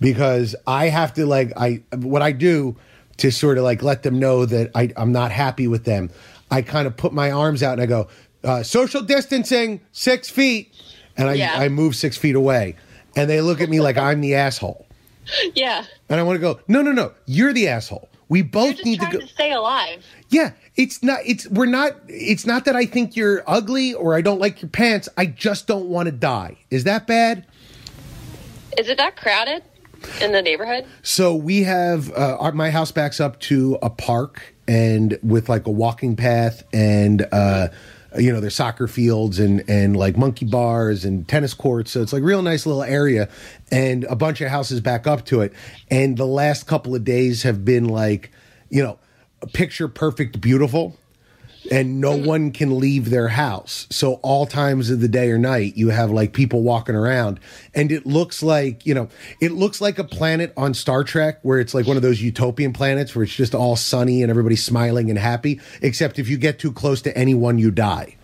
because 0.00 0.54
I 0.66 0.88
have 0.88 1.14
to, 1.14 1.24
like, 1.24 1.52
I, 1.56 1.82
what 1.94 2.20
I 2.20 2.32
do 2.32 2.76
to 3.18 3.30
sort 3.30 3.58
of 3.58 3.64
like 3.64 3.82
let 3.82 4.02
them 4.02 4.18
know 4.18 4.44
that 4.44 4.70
I, 4.74 4.92
I'm 4.96 5.12
not 5.12 5.32
happy 5.32 5.68
with 5.68 5.84
them, 5.84 6.10
I 6.50 6.62
kind 6.62 6.86
of 6.86 6.96
put 6.96 7.12
my 7.12 7.30
arms 7.30 7.62
out 7.62 7.74
and 7.74 7.82
I 7.82 7.86
go, 7.86 8.08
uh, 8.44 8.62
social 8.62 9.02
distancing, 9.02 9.80
six 9.92 10.28
feet. 10.28 10.72
And 11.16 11.28
I, 11.30 11.34
Yeah. 11.34 11.54
I 11.58 11.68
move 11.68 11.96
six 11.96 12.16
feet 12.16 12.34
away. 12.34 12.76
And 13.14 13.30
they 13.30 13.40
look 13.40 13.60
at 13.60 13.68
me 13.68 13.80
like 13.80 13.96
I'm 13.96 14.20
the 14.20 14.34
asshole. 14.34 14.86
Yeah. 15.54 15.84
And 16.08 16.20
I 16.20 16.22
want 16.22 16.36
to 16.36 16.40
go, 16.40 16.60
no, 16.68 16.82
no, 16.82 16.92
no, 16.92 17.12
you're 17.26 17.52
the 17.52 17.66
asshole. 17.66 18.08
We 18.28 18.42
both 18.42 18.84
need 18.84 19.00
to 19.00 19.06
go. 19.10 19.18
to 19.20 19.26
stay 19.26 19.50
alive. 19.52 20.04
Yeah, 20.28 20.52
it's 20.76 21.02
not. 21.02 21.20
It's 21.24 21.48
we're 21.48 21.66
not. 21.66 21.92
It's 22.08 22.44
not 22.46 22.64
that 22.64 22.74
I 22.76 22.86
think 22.86 23.14
you're 23.16 23.42
ugly 23.46 23.94
or 23.94 24.14
I 24.16 24.20
don't 24.20 24.40
like 24.40 24.62
your 24.62 24.68
pants. 24.68 25.08
I 25.16 25.26
just 25.26 25.66
don't 25.66 25.86
want 25.88 26.06
to 26.06 26.12
die. 26.12 26.58
Is 26.70 26.84
that 26.84 27.06
bad? 27.06 27.44
Is 28.78 28.88
it 28.88 28.98
that 28.98 29.16
crowded 29.16 29.62
in 30.20 30.32
the 30.32 30.42
neighborhood? 30.42 30.86
So 31.02 31.34
we 31.34 31.62
have 31.62 32.10
uh, 32.12 32.36
our, 32.38 32.52
my 32.52 32.70
house 32.70 32.92
backs 32.92 33.20
up 33.20 33.38
to 33.40 33.78
a 33.82 33.90
park 33.90 34.54
and 34.68 35.18
with 35.22 35.48
like 35.48 35.66
a 35.66 35.70
walking 35.70 36.16
path 36.16 36.62
and 36.72 37.26
uh, 37.32 37.68
you 38.18 38.32
know 38.32 38.40
there's 38.40 38.54
soccer 38.54 38.86
fields 38.86 39.38
and 39.38 39.68
and 39.68 39.96
like 39.96 40.16
monkey 40.16 40.44
bars 40.44 41.04
and 41.04 41.26
tennis 41.28 41.54
courts. 41.54 41.90
So 41.90 42.02
it's 42.02 42.12
like 42.12 42.22
real 42.22 42.42
nice 42.42 42.66
little 42.66 42.82
area 42.82 43.28
and 43.70 44.04
a 44.04 44.16
bunch 44.16 44.40
of 44.40 44.48
houses 44.48 44.80
back 44.80 45.06
up 45.06 45.24
to 45.26 45.40
it. 45.40 45.52
And 45.90 46.16
the 46.16 46.26
last 46.26 46.66
couple 46.66 46.94
of 46.94 47.04
days 47.04 47.42
have 47.42 47.64
been 47.64 47.88
like 47.88 48.30
you 48.70 48.82
know 48.82 48.98
picture 49.52 49.88
perfect 49.88 50.40
beautiful 50.40 50.96
and 51.70 52.00
no 52.00 52.12
mm. 52.12 52.26
one 52.26 52.50
can 52.52 52.78
leave 52.78 53.10
their 53.10 53.28
house. 53.28 53.86
So 53.90 54.14
all 54.22 54.46
times 54.46 54.90
of 54.90 55.00
the 55.00 55.08
day 55.08 55.30
or 55.30 55.38
night, 55.38 55.76
you 55.76 55.88
have 55.90 56.10
like 56.10 56.32
people 56.32 56.62
walking 56.62 56.94
around, 56.94 57.40
and 57.74 57.90
it 57.92 58.06
looks 58.06 58.42
like 58.42 58.86
you 58.86 58.94
know, 58.94 59.08
it 59.40 59.52
looks 59.52 59.80
like 59.80 59.98
a 59.98 60.04
planet 60.04 60.52
on 60.56 60.74
Star 60.74 61.04
Trek 61.04 61.38
where 61.42 61.58
it's 61.60 61.74
like 61.74 61.86
one 61.86 61.96
of 61.96 62.02
those 62.02 62.20
utopian 62.20 62.72
planets 62.72 63.14
where 63.14 63.22
it's 63.22 63.34
just 63.34 63.54
all 63.54 63.76
sunny 63.76 64.22
and 64.22 64.30
everybody's 64.30 64.64
smiling 64.64 65.10
and 65.10 65.18
happy. 65.18 65.60
Except 65.82 66.18
if 66.18 66.28
you 66.28 66.36
get 66.38 66.58
too 66.58 66.72
close 66.72 67.02
to 67.02 67.16
anyone, 67.16 67.58
you 67.58 67.70
die. 67.70 68.16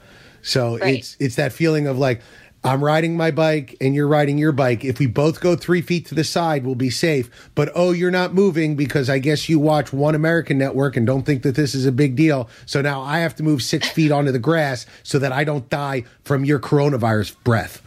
So 0.42 0.78
Right. 0.78 0.98
it's 0.98 1.16
it's 1.20 1.36
that 1.36 1.52
feeling 1.52 1.86
of 1.86 1.98
like. 1.98 2.20
I'm 2.64 2.82
riding 2.82 3.16
my 3.16 3.32
bike 3.32 3.76
and 3.80 3.92
you're 3.92 4.06
riding 4.06 4.38
your 4.38 4.52
bike. 4.52 4.84
If 4.84 5.00
we 5.00 5.06
both 5.06 5.40
go 5.40 5.56
three 5.56 5.82
feet 5.82 6.06
to 6.06 6.14
the 6.14 6.22
side, 6.22 6.64
we'll 6.64 6.76
be 6.76 6.90
safe. 6.90 7.28
But 7.56 7.72
oh, 7.74 7.90
you're 7.90 8.12
not 8.12 8.34
moving 8.34 8.76
because 8.76 9.10
I 9.10 9.18
guess 9.18 9.48
you 9.48 9.58
watch 9.58 9.92
one 9.92 10.14
American 10.14 10.58
network 10.58 10.96
and 10.96 11.04
don't 11.04 11.24
think 11.24 11.42
that 11.42 11.56
this 11.56 11.74
is 11.74 11.86
a 11.86 11.92
big 11.92 12.14
deal. 12.14 12.48
So 12.66 12.80
now 12.80 13.02
I 13.02 13.18
have 13.18 13.34
to 13.36 13.42
move 13.42 13.62
six 13.62 13.88
feet 13.88 14.12
onto 14.12 14.30
the 14.30 14.38
grass 14.38 14.86
so 15.02 15.18
that 15.18 15.32
I 15.32 15.42
don't 15.42 15.68
die 15.70 16.04
from 16.22 16.44
your 16.44 16.60
coronavirus 16.60 17.34
breath. 17.42 17.82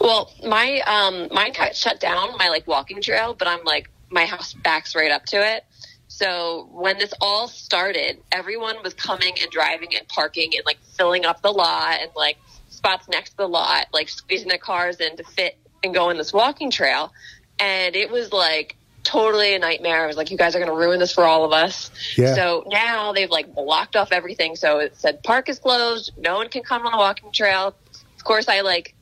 Well, 0.00 0.32
my 0.46 0.80
um 0.86 1.28
mine 1.32 1.52
got 1.52 1.74
shut 1.74 1.98
down, 1.98 2.36
my 2.38 2.48
like 2.48 2.68
walking 2.68 3.02
trail, 3.02 3.34
but 3.34 3.48
I'm 3.48 3.64
like 3.64 3.90
my 4.10 4.26
house 4.26 4.54
backs 4.54 4.94
right 4.94 5.10
up 5.10 5.26
to 5.26 5.36
it. 5.36 5.64
So 6.06 6.68
when 6.72 6.98
this 6.98 7.12
all 7.20 7.48
started, 7.48 8.18
everyone 8.30 8.76
was 8.84 8.94
coming 8.94 9.34
and 9.40 9.50
driving 9.50 9.96
and 9.96 10.06
parking 10.08 10.52
and 10.54 10.64
like 10.64 10.78
filling 10.96 11.24
up 11.24 11.42
the 11.42 11.50
lot 11.50 11.98
and 12.00 12.10
like 12.14 12.36
spots 12.80 13.08
next 13.08 13.32
to 13.32 13.36
the 13.36 13.48
lot, 13.48 13.88
like 13.92 14.08
squeezing 14.08 14.48
their 14.48 14.56
cars 14.56 15.00
in 15.00 15.18
to 15.18 15.22
fit 15.22 15.58
and 15.84 15.92
go 15.92 16.08
in 16.08 16.16
this 16.16 16.32
walking 16.32 16.70
trail. 16.70 17.12
And 17.58 17.94
it 17.94 18.10
was 18.10 18.32
like 18.32 18.74
totally 19.04 19.54
a 19.54 19.58
nightmare. 19.58 20.02
I 20.02 20.06
was 20.06 20.16
like, 20.16 20.30
you 20.30 20.38
guys 20.38 20.56
are 20.56 20.60
going 20.60 20.70
to 20.70 20.76
ruin 20.76 20.98
this 20.98 21.12
for 21.12 21.24
all 21.24 21.44
of 21.44 21.52
us. 21.52 21.90
Yeah. 22.16 22.34
So 22.34 22.64
now 22.68 23.12
they've 23.12 23.28
like 23.28 23.54
blocked 23.54 23.96
off 23.96 24.12
everything. 24.12 24.56
So 24.56 24.78
it 24.78 24.96
said 24.96 25.22
park 25.22 25.50
is 25.50 25.58
closed. 25.58 26.12
No 26.16 26.36
one 26.36 26.48
can 26.48 26.62
come 26.62 26.86
on 26.86 26.92
the 26.92 26.98
walking 26.98 27.32
trail. 27.32 27.74
Of 28.16 28.24
course, 28.24 28.48
I 28.48 28.62
like 28.62 28.94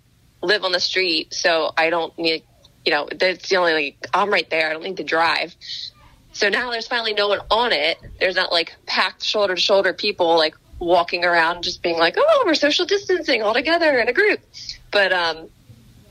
live 0.42 0.64
on 0.64 0.72
the 0.72 0.80
street, 0.80 1.32
so 1.32 1.70
I 1.76 1.88
don't 1.90 2.16
need, 2.18 2.42
you 2.84 2.90
know, 2.90 3.08
that's 3.14 3.48
the 3.48 3.56
only, 3.56 3.74
like, 3.74 4.08
I'm 4.12 4.30
right 4.30 4.48
there. 4.50 4.68
I 4.68 4.72
don't 4.72 4.82
need 4.82 4.96
to 4.96 5.04
drive. 5.04 5.54
So 6.32 6.48
now 6.48 6.72
there's 6.72 6.88
finally 6.88 7.14
no 7.14 7.28
one 7.28 7.40
on 7.48 7.72
it. 7.72 7.98
There's 8.18 8.36
not 8.36 8.50
like 8.50 8.74
packed 8.86 9.22
shoulder 9.22 9.54
to 9.54 9.60
shoulder 9.60 9.92
people 9.92 10.36
like 10.36 10.56
walking 10.78 11.24
around 11.24 11.62
just 11.62 11.82
being 11.82 11.98
like, 11.98 12.14
oh, 12.18 12.42
we're 12.46 12.54
social 12.54 12.86
distancing 12.86 13.42
all 13.42 13.54
together 13.54 13.98
in 13.98 14.08
a 14.08 14.12
group. 14.12 14.40
But, 14.90 15.12
um, 15.12 15.48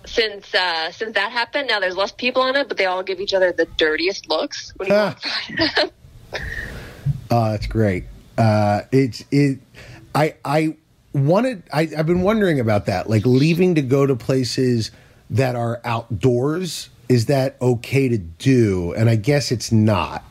since 0.05 0.55
uh, 0.55 0.89
since 0.93 1.15
that 1.15 1.33
happened, 1.33 1.67
now 1.67 1.81
there's 1.81 1.97
less 1.97 2.13
people 2.13 2.41
on 2.41 2.55
it, 2.55 2.69
but 2.69 2.77
they 2.77 2.85
all 2.85 3.03
give 3.03 3.19
each 3.19 3.33
other 3.33 3.51
the 3.51 3.65
dirtiest 3.65 4.29
looks 4.29 4.71
when 4.77 4.87
you 4.87 4.95
Ah. 4.95 5.17
walk 5.59 5.91
by. 6.31 6.39
Oh, 7.29 7.51
that's 7.51 7.67
great. 7.67 8.05
Uh, 8.37 8.83
it's 8.93 9.25
it. 9.31 9.59
I 10.15 10.35
I 10.45 10.77
wanted. 11.13 11.63
I, 11.73 11.89
I've 11.97 12.05
been 12.05 12.21
wondering 12.21 12.61
about 12.61 12.85
that. 12.85 13.09
Like 13.09 13.25
leaving 13.25 13.75
to 13.75 13.81
go 13.81 14.05
to 14.05 14.15
places 14.15 14.91
that 15.29 15.57
are 15.57 15.81
outdoors. 15.83 16.87
Is 17.09 17.25
that 17.25 17.57
okay 17.61 18.07
to 18.07 18.17
do? 18.17 18.93
And 18.93 19.09
I 19.09 19.15
guess 19.15 19.51
it's 19.51 19.73
not. 19.73 20.23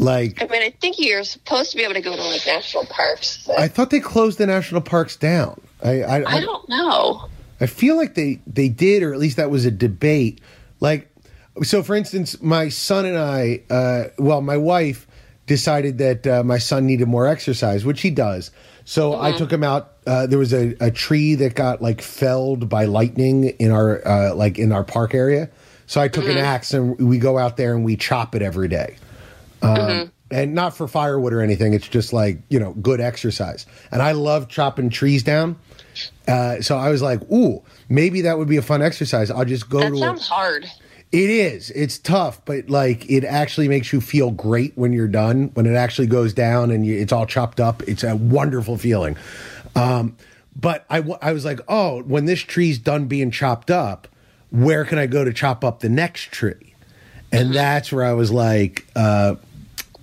Like 0.00 0.42
I 0.42 0.46
mean, 0.46 0.62
I 0.62 0.70
think 0.80 0.98
you're 0.98 1.24
supposed 1.24 1.72
to 1.72 1.76
be 1.76 1.84
able 1.84 1.92
to 1.92 2.00
go 2.00 2.16
to 2.16 2.22
like 2.22 2.46
national 2.46 2.86
parks. 2.86 3.46
I 3.50 3.68
thought 3.68 3.90
they 3.90 4.00
closed 4.00 4.38
the 4.38 4.46
national 4.46 4.80
parks 4.80 5.14
down. 5.14 5.60
I 5.84 6.02
I, 6.02 6.36
I 6.36 6.40
don't 6.40 6.66
know. 6.70 7.28
I 7.60 7.66
feel 7.66 7.96
like 7.96 8.14
they 8.14 8.40
they 8.46 8.70
did, 8.70 9.02
or 9.02 9.12
at 9.12 9.20
least 9.20 9.36
that 9.36 9.50
was 9.50 9.66
a 9.66 9.70
debate. 9.70 10.40
Like, 10.80 11.14
so 11.62 11.82
for 11.82 11.94
instance, 11.94 12.40
my 12.40 12.70
son 12.70 13.04
and 13.04 13.18
I, 13.18 13.60
uh, 13.68 14.04
well, 14.18 14.40
my 14.40 14.56
wife 14.56 15.06
decided 15.46 15.98
that 15.98 16.26
uh, 16.26 16.42
my 16.44 16.56
son 16.56 16.86
needed 16.86 17.06
more 17.06 17.26
exercise, 17.26 17.84
which 17.84 18.00
he 18.00 18.08
does. 18.08 18.50
So 18.86 19.20
I 19.20 19.32
took 19.32 19.52
him 19.52 19.62
out. 19.62 19.92
Uh, 20.06 20.26
there 20.26 20.38
was 20.38 20.54
a, 20.54 20.74
a 20.80 20.90
tree 20.90 21.34
that 21.34 21.54
got 21.54 21.82
like 21.82 22.00
felled 22.00 22.70
by 22.70 22.86
lightning 22.86 23.44
in 23.44 23.70
our 23.70 24.06
uh, 24.08 24.34
like 24.34 24.58
in 24.58 24.72
our 24.72 24.82
park 24.82 25.14
area. 25.14 25.50
So 25.86 26.00
I 26.00 26.08
took 26.08 26.24
an 26.24 26.38
axe 26.38 26.72
and 26.72 26.96
we 26.98 27.18
go 27.18 27.36
out 27.36 27.58
there 27.58 27.74
and 27.74 27.84
we 27.84 27.96
chop 27.96 28.34
it 28.34 28.40
every 28.40 28.68
day 28.68 28.96
Um, 29.62 30.12
and 30.32 30.54
not 30.54 30.76
for 30.76 30.86
firewood 30.86 31.32
or 31.32 31.40
anything. 31.40 31.74
It's 31.74 31.88
just 31.88 32.12
like 32.12 32.38
you 32.48 32.60
know, 32.60 32.72
good 32.74 33.00
exercise. 33.00 33.66
And 33.90 34.00
I 34.00 34.12
love 34.12 34.48
chopping 34.48 34.88
trees 34.90 35.22
down. 35.22 35.56
Uh, 36.28 36.60
so 36.60 36.76
I 36.78 36.88
was 36.90 37.02
like, 37.02 37.20
ooh, 37.30 37.62
maybe 37.88 38.20
that 38.22 38.38
would 38.38 38.48
be 38.48 38.56
a 38.56 38.62
fun 38.62 38.80
exercise. 38.80 39.30
I'll 39.30 39.44
just 39.44 39.68
go 39.68 39.80
That 39.80 39.90
to. 39.90 39.98
sounds 39.98 40.28
hard. 40.28 40.64
it 41.12 41.30
is. 41.30 41.70
It's 41.72 41.98
tough, 41.98 42.44
but 42.44 42.70
like 42.70 43.10
it 43.10 43.24
actually 43.24 43.66
makes 43.66 43.92
you 43.92 44.00
feel 44.00 44.30
great 44.30 44.72
when 44.76 44.92
you're 44.92 45.08
done. 45.08 45.50
When 45.54 45.66
it 45.66 45.74
actually 45.74 46.06
goes 46.06 46.32
down 46.32 46.70
and 46.70 46.86
you, 46.86 46.96
it's 46.96 47.12
all 47.12 47.26
chopped 47.26 47.58
up, 47.58 47.82
it's 47.88 48.04
a 48.04 48.14
wonderful 48.14 48.76
feeling. 48.78 49.16
Um, 49.74 50.16
but 50.54 50.84
I, 50.88 50.98
w- 50.98 51.18
I 51.20 51.32
was 51.32 51.44
like, 51.44 51.60
oh, 51.68 52.02
when 52.02 52.26
this 52.26 52.40
tree's 52.40 52.78
done 52.78 53.06
being 53.06 53.30
chopped 53.32 53.70
up, 53.70 54.06
where 54.50 54.84
can 54.84 54.98
I 54.98 55.06
go 55.06 55.24
to 55.24 55.32
chop 55.32 55.64
up 55.64 55.80
the 55.80 55.88
next 55.88 56.30
tree? 56.32 56.74
And 57.32 57.52
that's 57.54 57.92
where 57.92 58.04
I 58.04 58.12
was 58.12 58.30
like, 58.32 58.86
uh, 58.96 59.36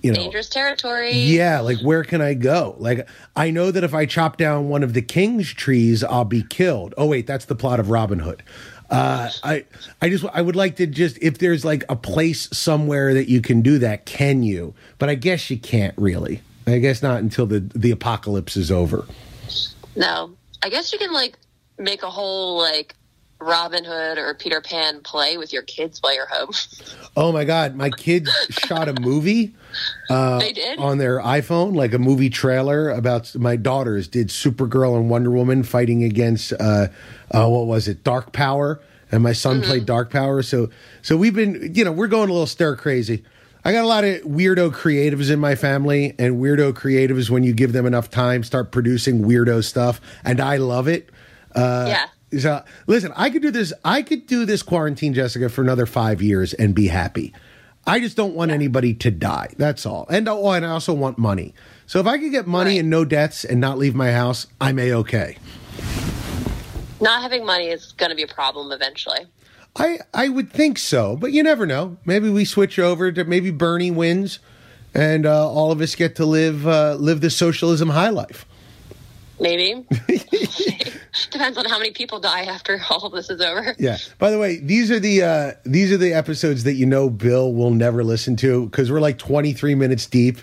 you 0.08 0.14
know, 0.14 0.20
Dangerous 0.20 0.48
territory. 0.48 1.12
yeah, 1.12 1.60
like 1.60 1.78
where 1.80 2.02
can 2.02 2.22
I 2.22 2.32
go? 2.32 2.74
Like 2.78 3.06
I 3.36 3.50
know 3.50 3.70
that 3.70 3.84
if 3.84 3.92
I 3.92 4.06
chop 4.06 4.38
down 4.38 4.70
one 4.70 4.82
of 4.82 4.94
the 4.94 5.02
king's 5.02 5.52
trees, 5.52 6.02
I'll 6.02 6.24
be 6.24 6.42
killed. 6.42 6.94
Oh 6.96 7.04
wait, 7.06 7.26
that's 7.26 7.44
the 7.44 7.54
plot 7.54 7.78
of 7.78 7.90
Robin 7.90 8.20
Hood. 8.20 8.42
Uh, 8.88 9.28
I 9.44 9.66
I 10.00 10.08
just 10.08 10.24
I 10.32 10.40
would 10.40 10.56
like 10.56 10.76
to 10.76 10.86
just 10.86 11.18
if 11.20 11.36
there's 11.36 11.62
like 11.62 11.84
a 11.90 11.96
place 11.96 12.48
somewhere 12.56 13.12
that 13.12 13.28
you 13.28 13.42
can 13.42 13.60
do 13.60 13.78
that, 13.80 14.06
can 14.06 14.42
you? 14.42 14.72
But 14.96 15.10
I 15.10 15.14
guess 15.14 15.50
you 15.50 15.58
can't 15.58 15.94
really. 15.98 16.40
I 16.66 16.78
guess 16.78 17.02
not 17.02 17.20
until 17.20 17.44
the 17.44 17.60
the 17.60 17.90
apocalypse 17.90 18.56
is 18.56 18.70
over. 18.70 19.04
No, 19.94 20.30
I 20.62 20.70
guess 20.70 20.90
you 20.90 20.98
can 20.98 21.12
like 21.12 21.36
make 21.78 22.02
a 22.02 22.08
whole 22.10 22.56
like 22.56 22.94
Robin 23.40 23.84
Hood 23.84 24.18
or 24.18 24.34
Peter 24.34 24.60
Pan 24.60 25.00
play 25.00 25.36
with 25.36 25.52
your 25.52 25.62
kids 25.62 26.00
while 26.00 26.14
you're 26.14 26.26
home. 26.26 26.50
Oh 27.16 27.32
my 27.32 27.44
god, 27.44 27.76
my 27.76 27.90
kids 27.90 28.30
shot 28.66 28.88
a 28.88 29.00
movie 29.00 29.54
they 30.08 30.52
did. 30.52 30.78
on 30.78 30.98
their 30.98 31.20
iPhone, 31.20 31.74
like 31.74 31.92
a 31.92 31.98
movie 31.98 32.30
trailer 32.30 32.90
about 32.90 33.34
my 33.36 33.56
daughters 33.56 34.08
did 34.08 34.28
Supergirl 34.28 34.96
and 34.96 35.08
Wonder 35.08 35.30
Woman 35.30 35.62
fighting 35.62 36.04
against 36.04 36.52
uh, 36.52 36.88
uh 37.32 37.48
what 37.48 37.66
was 37.66 37.86
it, 37.86 38.02
Dark 38.02 38.32
Power, 38.32 38.80
and 39.12 39.22
my 39.22 39.32
son 39.32 39.62
played 39.62 39.86
Dark 39.86 40.10
Power. 40.10 40.42
So 40.42 40.70
so 41.02 41.16
we've 41.16 41.34
been, 41.34 41.72
you 41.74 41.84
know, 41.84 41.92
we're 41.92 42.08
going 42.08 42.30
a 42.30 42.32
little 42.32 42.46
stir 42.46 42.76
crazy. 42.76 43.24
I 43.64 43.72
got 43.72 43.84
a 43.84 43.88
lot 43.88 44.04
of 44.04 44.22
weirdo 44.22 44.70
creatives 44.70 45.30
in 45.30 45.38
my 45.38 45.54
family, 45.54 46.14
and 46.18 46.40
weirdo 46.40 46.72
creatives, 46.72 47.28
when 47.28 47.42
you 47.42 47.52
give 47.52 47.72
them 47.72 47.86
enough 47.86 48.08
time, 48.08 48.42
start 48.42 48.70
producing 48.72 49.24
weirdo 49.24 49.62
stuff, 49.62 50.00
and 50.24 50.40
I 50.40 50.56
love 50.56 50.88
it. 50.88 51.10
yeah. 51.54 52.06
So 52.36 52.62
listen, 52.86 53.12
I 53.16 53.30
could 53.30 53.42
do 53.42 53.50
this. 53.50 53.72
I 53.84 54.02
could 54.02 54.26
do 54.26 54.44
this 54.44 54.62
quarantine, 54.62 55.14
Jessica, 55.14 55.48
for 55.48 55.62
another 55.62 55.86
five 55.86 56.20
years 56.20 56.52
and 56.54 56.74
be 56.74 56.88
happy. 56.88 57.32
I 57.86 58.00
just 58.00 58.16
don't 58.18 58.34
want 58.34 58.50
anybody 58.50 58.92
to 58.94 59.10
die. 59.10 59.54
That's 59.56 59.86
all. 59.86 60.06
And 60.10 60.28
oh, 60.28 60.50
and 60.50 60.66
I 60.66 60.70
also 60.70 60.92
want 60.92 61.16
money. 61.16 61.54
So 61.86 62.00
if 62.00 62.06
I 62.06 62.18
could 62.18 62.30
get 62.32 62.46
money 62.46 62.72
Right. 62.72 62.80
and 62.80 62.90
no 62.90 63.06
deaths 63.06 63.44
and 63.46 63.60
not 63.60 63.78
leave 63.78 63.94
my 63.94 64.12
house, 64.12 64.46
I'm 64.60 64.78
a 64.78 64.92
okay. 64.92 65.38
Not 67.00 67.22
having 67.22 67.46
money 67.46 67.68
is 67.68 67.92
going 67.92 68.10
to 68.10 68.16
be 68.16 68.24
a 68.24 68.28
problem 68.28 68.72
eventually. 68.72 69.20
I 69.76 70.00
I 70.12 70.28
would 70.28 70.52
think 70.52 70.78
so, 70.78 71.16
but 71.16 71.32
you 71.32 71.42
never 71.42 71.64
know. 71.64 71.96
Maybe 72.04 72.28
we 72.28 72.44
switch 72.44 72.78
over 72.78 73.12
to 73.12 73.24
maybe 73.24 73.50
Bernie 73.50 73.90
wins, 73.92 74.40
and 74.92 75.24
uh, 75.24 75.48
all 75.48 75.70
of 75.70 75.80
us 75.80 75.94
get 75.94 76.16
to 76.16 76.26
live 76.26 76.66
uh, 76.66 76.96
live 76.98 77.20
the 77.20 77.30
socialism 77.30 77.90
high 77.90 78.08
life. 78.10 78.44
Maybe. 79.40 79.86
Depends 81.30 81.58
on 81.58 81.64
how 81.64 81.78
many 81.78 81.90
people 81.90 82.20
die 82.20 82.44
after 82.44 82.80
all 82.90 83.10
this 83.10 83.30
is 83.30 83.40
over. 83.40 83.74
Yeah. 83.78 83.98
By 84.18 84.30
the 84.30 84.38
way, 84.38 84.58
these 84.58 84.90
are 84.90 85.00
the 85.00 85.22
uh, 85.22 85.52
these 85.64 85.92
are 85.92 85.96
the 85.96 86.12
episodes 86.12 86.64
that 86.64 86.74
you 86.74 86.86
know 86.86 87.10
Bill 87.10 87.52
will 87.52 87.70
never 87.70 88.04
listen 88.04 88.36
to 88.36 88.66
because 88.66 88.90
we're 88.90 89.00
like 89.00 89.18
23 89.18 89.74
minutes 89.74 90.06
deep, 90.06 90.38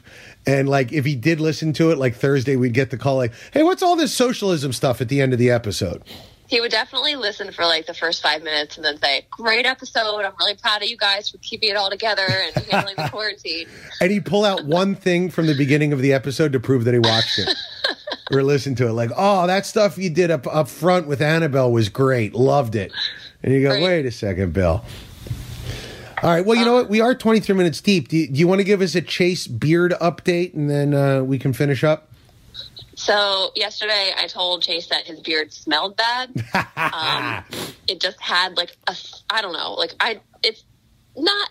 and 0.45 0.67
like 0.67 0.91
if 0.91 1.05
he 1.05 1.15
did 1.15 1.39
listen 1.39 1.73
to 1.73 1.91
it, 1.91 1.97
like 1.97 2.15
Thursday, 2.15 2.55
we'd 2.55 2.73
get 2.73 2.89
the 2.91 2.97
call 2.97 3.17
like, 3.17 3.33
"Hey, 3.51 3.63
what's 3.63 3.83
all 3.83 3.95
this 3.95 4.13
socialism 4.13 4.73
stuff 4.73 5.01
at 5.01 5.09
the 5.09 5.21
end 5.21 5.33
of 5.33 5.39
the 5.39 5.51
episode?" 5.51 6.03
He 6.47 6.61
would 6.61 6.69
definitely 6.69 7.15
listen 7.15 7.51
for 7.51 7.65
like 7.65 7.87
the 7.87 7.93
first 7.95 8.21
five 8.21 8.43
minutes 8.43 8.75
and 8.75 8.85
then 8.85 8.99
say, 8.99 9.25
Great 9.31 9.65
episode. 9.65 10.23
I'm 10.23 10.33
really 10.39 10.53
proud 10.53 10.83
of 10.83 10.87
you 10.87 10.95
guys 10.95 11.27
for 11.27 11.39
keeping 11.39 11.71
it 11.71 11.75
all 11.75 11.89
together 11.89 12.21
and 12.27 12.65
handling 12.67 12.95
the 12.97 13.09
quarantine. 13.09 13.67
And 13.99 14.11
he'd 14.11 14.25
pull 14.25 14.45
out 14.45 14.63
one 14.65 14.93
thing 14.93 15.31
from 15.31 15.47
the 15.47 15.55
beginning 15.55 15.91
of 15.91 16.01
the 16.01 16.13
episode 16.13 16.51
to 16.53 16.59
prove 16.59 16.83
that 16.83 16.93
he 16.93 16.99
watched 16.99 17.39
it 17.39 17.49
or 18.31 18.43
listened 18.43 18.77
to 18.77 18.87
it. 18.87 18.93
Like, 18.93 19.11
oh, 19.15 19.47
that 19.47 19.65
stuff 19.65 19.97
you 19.97 20.09
did 20.09 20.31
up 20.31 20.47
up 20.47 20.67
front 20.67 21.07
with 21.07 21.21
Annabelle 21.21 21.71
was 21.71 21.89
great. 21.89 22.33
Loved 22.33 22.75
it. 22.75 22.91
And 23.43 23.53
you 23.53 23.61
go, 23.61 23.69
Right. 23.69 23.83
wait 23.83 24.05
a 24.05 24.11
second, 24.11 24.53
Bill. 24.53 24.83
All 26.23 26.29
right. 26.31 26.45
Well, 26.45 26.57
you 26.57 26.65
know 26.65 26.73
what? 26.73 26.89
We 26.89 27.01
are 27.01 27.13
23 27.13 27.53
minutes 27.55 27.81
deep. 27.81 28.07
Do 28.07 28.17
you, 28.17 28.27
do 28.27 28.39
you 28.39 28.47
want 28.47 28.59
to 28.59 28.63
give 28.63 28.81
us 28.81 28.95
a 28.95 29.01
Chase 29.01 29.45
beard 29.47 29.93
update 30.01 30.53
and 30.55 30.69
then 30.69 30.93
uh, 30.93 31.21
we 31.23 31.37
can 31.37 31.53
finish 31.53 31.83
up? 31.83 32.09
So 32.95 33.51
yesterday 33.55 34.13
I 34.17 34.25
told 34.27 34.63
Chase 34.63 34.87
that 34.87 35.03
his 35.05 35.19
beard 35.19 35.53
smelled 35.53 35.97
bad. 35.97 36.29
um, 36.77 37.43
it 37.87 37.99
just 37.99 38.19
had 38.19 38.57
like 38.57 38.75
a, 38.87 38.95
I 39.29 39.41
don't 39.41 39.53
know, 39.53 39.73
like 39.73 39.93
I, 39.99 40.21
it's 40.41 40.63
not 41.15 41.49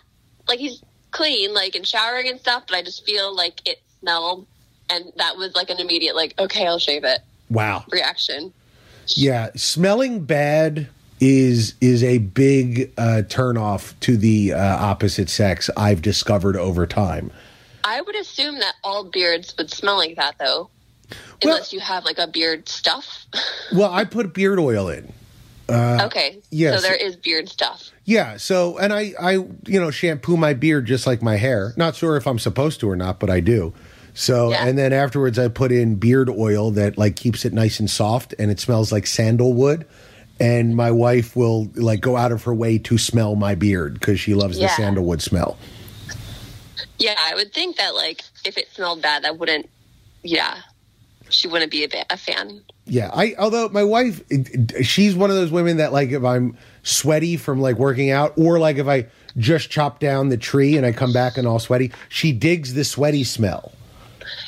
like 0.49 0.59
he's 0.59 0.81
clean, 1.11 1.53
like 1.53 1.75
and 1.75 1.85
showering 1.87 2.27
and 2.27 2.39
stuff, 2.39 2.63
but 2.67 2.75
I 2.75 2.81
just 2.81 3.05
feel 3.05 3.33
like 3.33 3.61
it 3.65 3.81
smelled. 4.01 4.47
And 4.89 5.11
that 5.17 5.37
was 5.37 5.55
like 5.55 5.69
an 5.69 5.79
immediate, 5.79 6.15
like, 6.15 6.33
okay, 6.39 6.67
I'll 6.67 6.79
shave 6.79 7.03
it 7.03 7.19
Wow. 7.49 7.85
reaction. 7.91 8.53
Yeah, 9.07 9.49
smelling 9.55 10.25
bad 10.25 10.87
is 11.21 11.75
is 11.79 12.03
a 12.03 12.17
big 12.17 12.91
uh, 12.97 13.21
turnoff 13.27 13.93
to 14.01 14.17
the 14.17 14.53
uh, 14.53 14.59
opposite 14.77 15.29
sex. 15.29 15.69
I've 15.77 16.01
discovered 16.01 16.55
over 16.57 16.85
time. 16.85 17.31
I 17.83 18.01
would 18.01 18.15
assume 18.15 18.59
that 18.59 18.73
all 18.83 19.03
beards 19.05 19.53
would 19.57 19.69
smell 19.71 19.97
like 19.97 20.15
that 20.17 20.35
though. 20.39 20.69
Well- 21.43 21.53
Unless 21.55 21.71
you 21.73 21.79
have 21.79 22.03
like 22.03 22.17
a 22.17 22.27
beard 22.27 22.67
stuff. 22.67 23.25
Well, 23.73 23.91
I 23.91 24.05
put 24.05 24.33
beard 24.33 24.59
oil 24.59 24.89
in. 24.89 25.11
uh, 25.69 26.03
okay. 26.05 26.39
yes. 26.51 26.81
So 26.81 26.87
there 26.87 26.95
is 26.95 27.15
beard 27.15 27.49
stuff. 27.49 27.89
Yeah, 28.05 28.37
so 28.37 28.77
and 28.77 28.91
I 28.93 29.13
I 29.19 29.31
you 29.33 29.79
know 29.79 29.89
shampoo 29.91 30.37
my 30.37 30.53
beard 30.53 30.85
just 30.85 31.05
like 31.07 31.21
my 31.21 31.37
hair. 31.37 31.73
Not 31.77 31.95
sure 31.95 32.15
if 32.17 32.27
I'm 32.27 32.39
supposed 32.39 32.79
to 32.81 32.89
or 32.89 32.95
not, 32.95 33.19
but 33.19 33.29
I 33.29 33.39
do. 33.39 33.73
So 34.15 34.49
Yeah. 34.49 34.65
and 34.65 34.77
then 34.77 34.93
afterwards 34.93 35.37
I 35.37 35.49
put 35.49 35.71
in 35.71 35.95
beard 35.95 36.29
oil 36.29 36.71
that 36.71 36.97
like 36.97 37.15
keeps 37.15 37.45
it 37.45 37.53
nice 37.53 37.79
and 37.79 37.89
soft 37.89 38.33
and 38.39 38.49
it 38.49 38.59
smells 38.59 38.91
like 38.91 39.05
sandalwood. 39.05 39.85
And 40.39 40.75
my 40.75 40.91
wife 40.91 41.35
will 41.35 41.69
like 41.75 42.01
go 42.01 42.17
out 42.17 42.31
of 42.31 42.43
her 42.43 42.53
way 42.53 42.77
to 42.79 42.97
smell 42.97 43.35
my 43.35 43.55
beard 43.55 43.93
because 43.93 44.19
she 44.19 44.33
loves 44.33 44.57
the 44.57 44.67
sandalwood 44.67 45.21
smell. 45.21 45.57
Yeah, 46.97 47.15
I 47.17 47.35
would 47.35 47.53
think 47.53 47.77
that 47.77 47.93
like 47.95 48.21
if 48.43 48.57
it 48.57 48.67
smelled 48.73 49.01
bad, 49.01 49.23
that 49.23 49.37
wouldn't. 49.37 49.69
Yeah, 50.23 50.57
she 51.29 51.47
wouldn't 51.47 51.71
be 51.71 51.83
a, 51.83 51.87
bit, 51.87 52.05
a 52.09 52.17
fan. 52.17 52.61
Yeah, 52.85 53.11
I 53.13 53.35
although 53.37 53.69
my 53.69 53.83
wife, 53.83 54.21
she's 54.81 55.15
one 55.15 55.29
of 55.29 55.35
those 55.35 55.51
women 55.51 55.77
that 55.77 55.93
like 55.93 56.09
if 56.09 56.23
I'm 56.23 56.57
sweaty 56.83 57.37
from 57.37 57.61
like 57.61 57.77
working 57.77 58.11
out, 58.11 58.33
or 58.37 58.59
like 58.59 58.77
if 58.77 58.87
I 58.87 59.07
just 59.37 59.69
chop 59.69 59.99
down 59.99 60.29
the 60.29 60.37
tree 60.37 60.77
and 60.77 60.85
I 60.85 60.91
come 60.91 61.13
back 61.13 61.37
and 61.37 61.47
all 61.47 61.59
sweaty, 61.59 61.91
she 62.09 62.31
digs 62.31 62.73
the 62.73 62.83
sweaty 62.83 63.23
smell. 63.23 63.71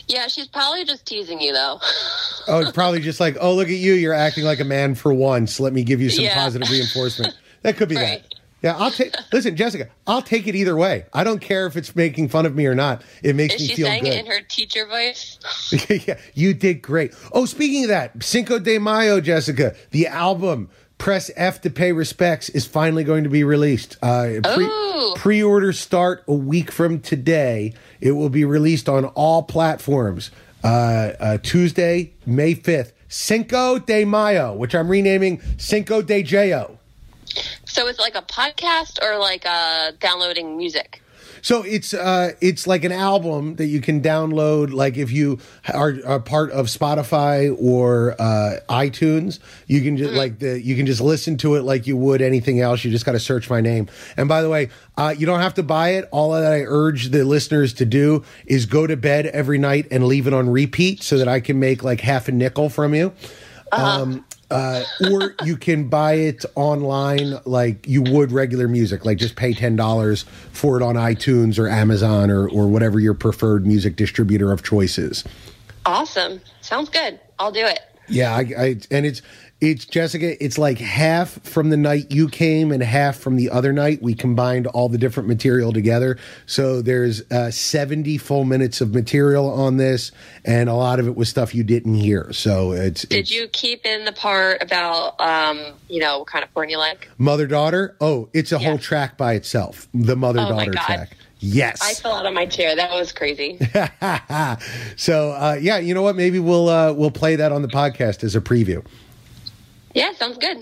Yeah, 0.07 0.27
she's 0.27 0.47
probably 0.47 0.85
just 0.85 1.05
teasing 1.05 1.41
you 1.41 1.53
though. 1.53 1.79
Oh, 2.49 2.59
it's 2.61 2.71
probably 2.71 3.01
just 3.01 3.19
like, 3.19 3.35
oh, 3.41 3.53
look 3.55 3.67
at 3.67 3.73
you, 3.73 3.91
you're 3.91 4.13
acting 4.13 4.45
like 4.45 4.61
a 4.61 4.63
man 4.63 4.95
for 4.95 5.13
once. 5.13 5.59
Let 5.59 5.73
me 5.73 5.83
give 5.83 5.99
you 5.99 6.09
some 6.09 6.23
Yeah. 6.23 6.33
positive 6.33 6.69
reinforcement. 6.69 7.37
That 7.63 7.75
could 7.75 7.89
be 7.89 7.95
Right. 7.97 8.23
that. 8.23 8.35
Yeah, 8.63 8.77
I'll 8.77 8.89
take. 8.89 9.13
Listen, 9.33 9.57
Jessica, 9.57 9.89
I'll 10.07 10.21
take 10.21 10.47
it 10.47 10.55
either 10.55 10.77
way. 10.77 11.03
I 11.13 11.25
don't 11.25 11.39
care 11.41 11.67
if 11.67 11.75
it's 11.75 11.93
making 11.93 12.29
fun 12.29 12.45
of 12.45 12.55
me 12.55 12.65
or 12.65 12.73
not. 12.73 13.01
It 13.21 13.35
makes 13.35 13.55
Is 13.55 13.61
me 13.63 13.67
she 13.67 13.75
feel 13.75 13.87
saying 13.87 14.03
good. 14.05 14.13
it 14.13 14.19
in 14.25 14.31
her 14.31 14.39
teacher 14.47 14.85
voice? 14.87 15.37
yeah, 16.07 16.17
you 16.35 16.53
did 16.53 16.81
great. 16.81 17.13
Oh, 17.33 17.43
speaking 17.45 17.83
of 17.83 17.89
that, 17.89 18.23
Cinco 18.23 18.59
de 18.59 18.77
Mayo, 18.79 19.19
Jessica, 19.19 19.75
the 19.91 20.07
album 20.07 20.69
Press 20.97 21.29
F 21.35 21.61
to 21.61 21.69
Pay 21.69 21.91
Respects 21.91 22.49
is 22.49 22.65
finally 22.65 23.03
going 23.03 23.23
to 23.23 23.29
be 23.29 23.43
released. 23.43 23.97
Uh, 24.01 24.41
pre 25.15 25.43
order 25.43 25.71
start 25.73 26.23
a 26.27 26.33
week 26.33 26.71
from 26.71 26.99
today. 26.99 27.73
It 28.01 28.11
will 28.13 28.29
be 28.29 28.45
released 28.45 28.89
on 28.89 29.05
all 29.05 29.43
platforms 29.43 30.31
uh, 30.63 30.67
uh, 30.67 31.37
Tuesday, 31.41 32.13
May 32.25 32.55
5th. 32.55 32.91
Cinco 33.09 33.79
de 33.79 34.03
Mayo, 34.03 34.53
which 34.53 34.75
I'm 34.75 34.89
renaming 34.89 35.41
Cinco 35.57 36.01
de 36.01 36.23
Jayo. 36.23 36.77
So 37.65 37.87
it's 37.87 37.99
like 37.99 38.15
a 38.15 38.21
podcast 38.21 39.01
or 39.01 39.17
like 39.17 39.45
uh, 39.45 39.91
downloading 39.99 40.57
music. 40.57 41.01
So 41.41 41.63
it's 41.63 41.93
uh 41.93 42.31
it's 42.41 42.67
like 42.67 42.83
an 42.83 42.91
album 42.91 43.55
that 43.55 43.67
you 43.67 43.81
can 43.81 44.01
download 44.01 44.71
like 44.71 44.97
if 44.97 45.11
you 45.11 45.39
are, 45.73 45.95
are 46.05 46.19
part 46.19 46.51
of 46.51 46.67
Spotify 46.67 47.55
or 47.59 48.15
uh 48.19 48.59
iTunes, 48.69 49.39
you 49.67 49.81
can 49.81 49.97
just 49.97 50.13
like 50.13 50.39
the 50.39 50.61
you 50.61 50.75
can 50.75 50.85
just 50.85 51.01
listen 51.01 51.37
to 51.37 51.55
it 51.55 51.63
like 51.63 51.87
you 51.87 51.97
would 51.97 52.21
anything 52.21 52.59
else. 52.61 52.83
You 52.83 52.91
just 52.91 53.05
got 53.05 53.13
to 53.13 53.19
search 53.19 53.49
my 53.49 53.61
name. 53.61 53.87
And 54.15 54.27
by 54.27 54.41
the 54.41 54.49
way, 54.49 54.69
uh 54.97 55.13
you 55.17 55.25
don't 55.25 55.41
have 55.41 55.53
to 55.55 55.63
buy 55.63 55.89
it. 55.89 56.07
All 56.11 56.31
that 56.31 56.51
I 56.51 56.61
urge 56.61 57.09
the 57.09 57.23
listeners 57.23 57.73
to 57.75 57.85
do 57.85 58.23
is 58.45 58.65
go 58.65 58.87
to 58.87 58.97
bed 58.97 59.27
every 59.27 59.57
night 59.57 59.87
and 59.91 60.05
leave 60.05 60.27
it 60.27 60.33
on 60.33 60.49
repeat 60.49 61.03
so 61.03 61.17
that 61.17 61.27
I 61.27 61.39
can 61.39 61.59
make 61.59 61.83
like 61.83 62.01
half 62.01 62.27
a 62.27 62.31
nickel 62.31 62.69
from 62.69 62.93
you. 62.95 63.13
Um 63.71 64.25
uh, 64.49 64.83
or 65.11 65.35
you 65.43 65.57
can 65.57 65.89
buy 65.89 66.13
it 66.13 66.45
online 66.55 67.35
like 67.45 67.87
you 67.87 68.01
would 68.01 68.31
regular 68.31 68.67
music. 68.67 69.05
Like 69.05 69.17
just 69.17 69.35
pay 69.35 69.53
ten 69.53 69.75
dollars 69.75 70.23
for 70.51 70.79
it 70.79 70.83
on 70.83 70.95
iTunes 70.95 71.59
or 71.59 71.67
Amazon 71.67 72.31
or 72.31 72.47
or 72.49 72.67
whatever 72.67 72.99
your 72.99 73.13
preferred 73.13 73.65
music 73.65 73.95
distributor 73.95 74.51
of 74.51 74.63
choice 74.63 74.97
is. 74.97 75.23
Awesome. 75.85 76.41
Sounds 76.61 76.89
good. 76.89 77.19
I'll 77.39 77.51
do 77.51 77.65
it. 77.65 77.79
Yeah, 78.09 78.35
I, 78.35 78.39
I 78.39 78.79
and 78.89 79.05
it's 79.05 79.21
it's 79.59 79.85
Jessica. 79.85 80.41
It's 80.43 80.57
like 80.59 80.77
half 80.77 81.41
from 81.43 81.71
the 81.71 81.77
night 81.77 82.11
you 82.11 82.27
came 82.29 82.71
and 82.71 82.83
half 82.83 83.17
from 83.17 83.37
the 83.37 83.49
other 83.49 83.73
night. 83.73 84.01
We 84.03 84.13
combined 84.13 84.67
all 84.67 84.87
the 84.87 84.99
different 84.99 85.27
material 85.27 85.73
together, 85.73 86.17
so 86.45 86.81
there's 86.83 87.23
uh, 87.31 87.49
seventy 87.49 88.17
full 88.19 88.45
minutes 88.45 88.81
of 88.81 88.93
material 88.93 89.49
on 89.51 89.77
this, 89.77 90.11
and 90.45 90.69
a 90.69 90.75
lot 90.75 90.99
of 90.99 91.07
it 91.07 91.15
was 91.15 91.27
stuff 91.29 91.55
you 91.55 91.63
didn't 91.63 91.95
hear. 91.95 92.31
So 92.33 92.71
it's 92.73 93.01
Did 93.03 93.19
it's 93.21 93.31
you 93.31 93.47
keep 93.47 93.85
in 93.85 94.05
the 94.05 94.11
part 94.11 94.61
about, 94.61 95.19
um, 95.19 95.59
you 95.89 95.99
know, 96.01 96.19
what 96.19 96.27
kind 96.27 96.43
of 96.45 96.53
porn 96.53 96.69
you 96.69 96.77
like? 96.77 97.09
mother 97.17 97.47
daughter. 97.47 97.95
Oh, 97.99 98.29
it's 98.33 98.51
a 98.51 98.59
Yeah. 98.59 98.67
whole 98.69 98.77
track 98.77 99.17
by 99.17 99.33
itself. 99.33 99.87
The 99.93 100.15
mother 100.15 100.39
Oh 100.41 100.49
daughter 100.49 100.71
God. 100.71 100.85
track. 100.85 101.17
Yes. 101.39 101.79
I 101.83 101.93
fell 101.95 102.13
out 102.13 102.25
of 102.25 102.33
my 102.33 102.45
chair. 102.47 102.75
That 102.75 102.91
was 102.91 103.11
crazy. 103.11 103.57
so 104.95 105.31
uh, 105.31 105.57
yeah, 105.59 105.77
you 105.77 105.93
know 105.93 106.01
what? 106.01 106.15
Maybe 106.15 106.39
we'll 106.39 106.69
uh, 106.69 106.93
we'll 106.93 107.11
play 107.11 107.35
that 107.35 107.51
on 107.51 107.61
the 107.61 107.67
podcast 107.67 108.23
as 108.23 108.35
a 108.35 108.41
preview. 108.41 108.85
Yeah, 109.97 110.13
sounds 110.13 110.37
good. 110.37 110.57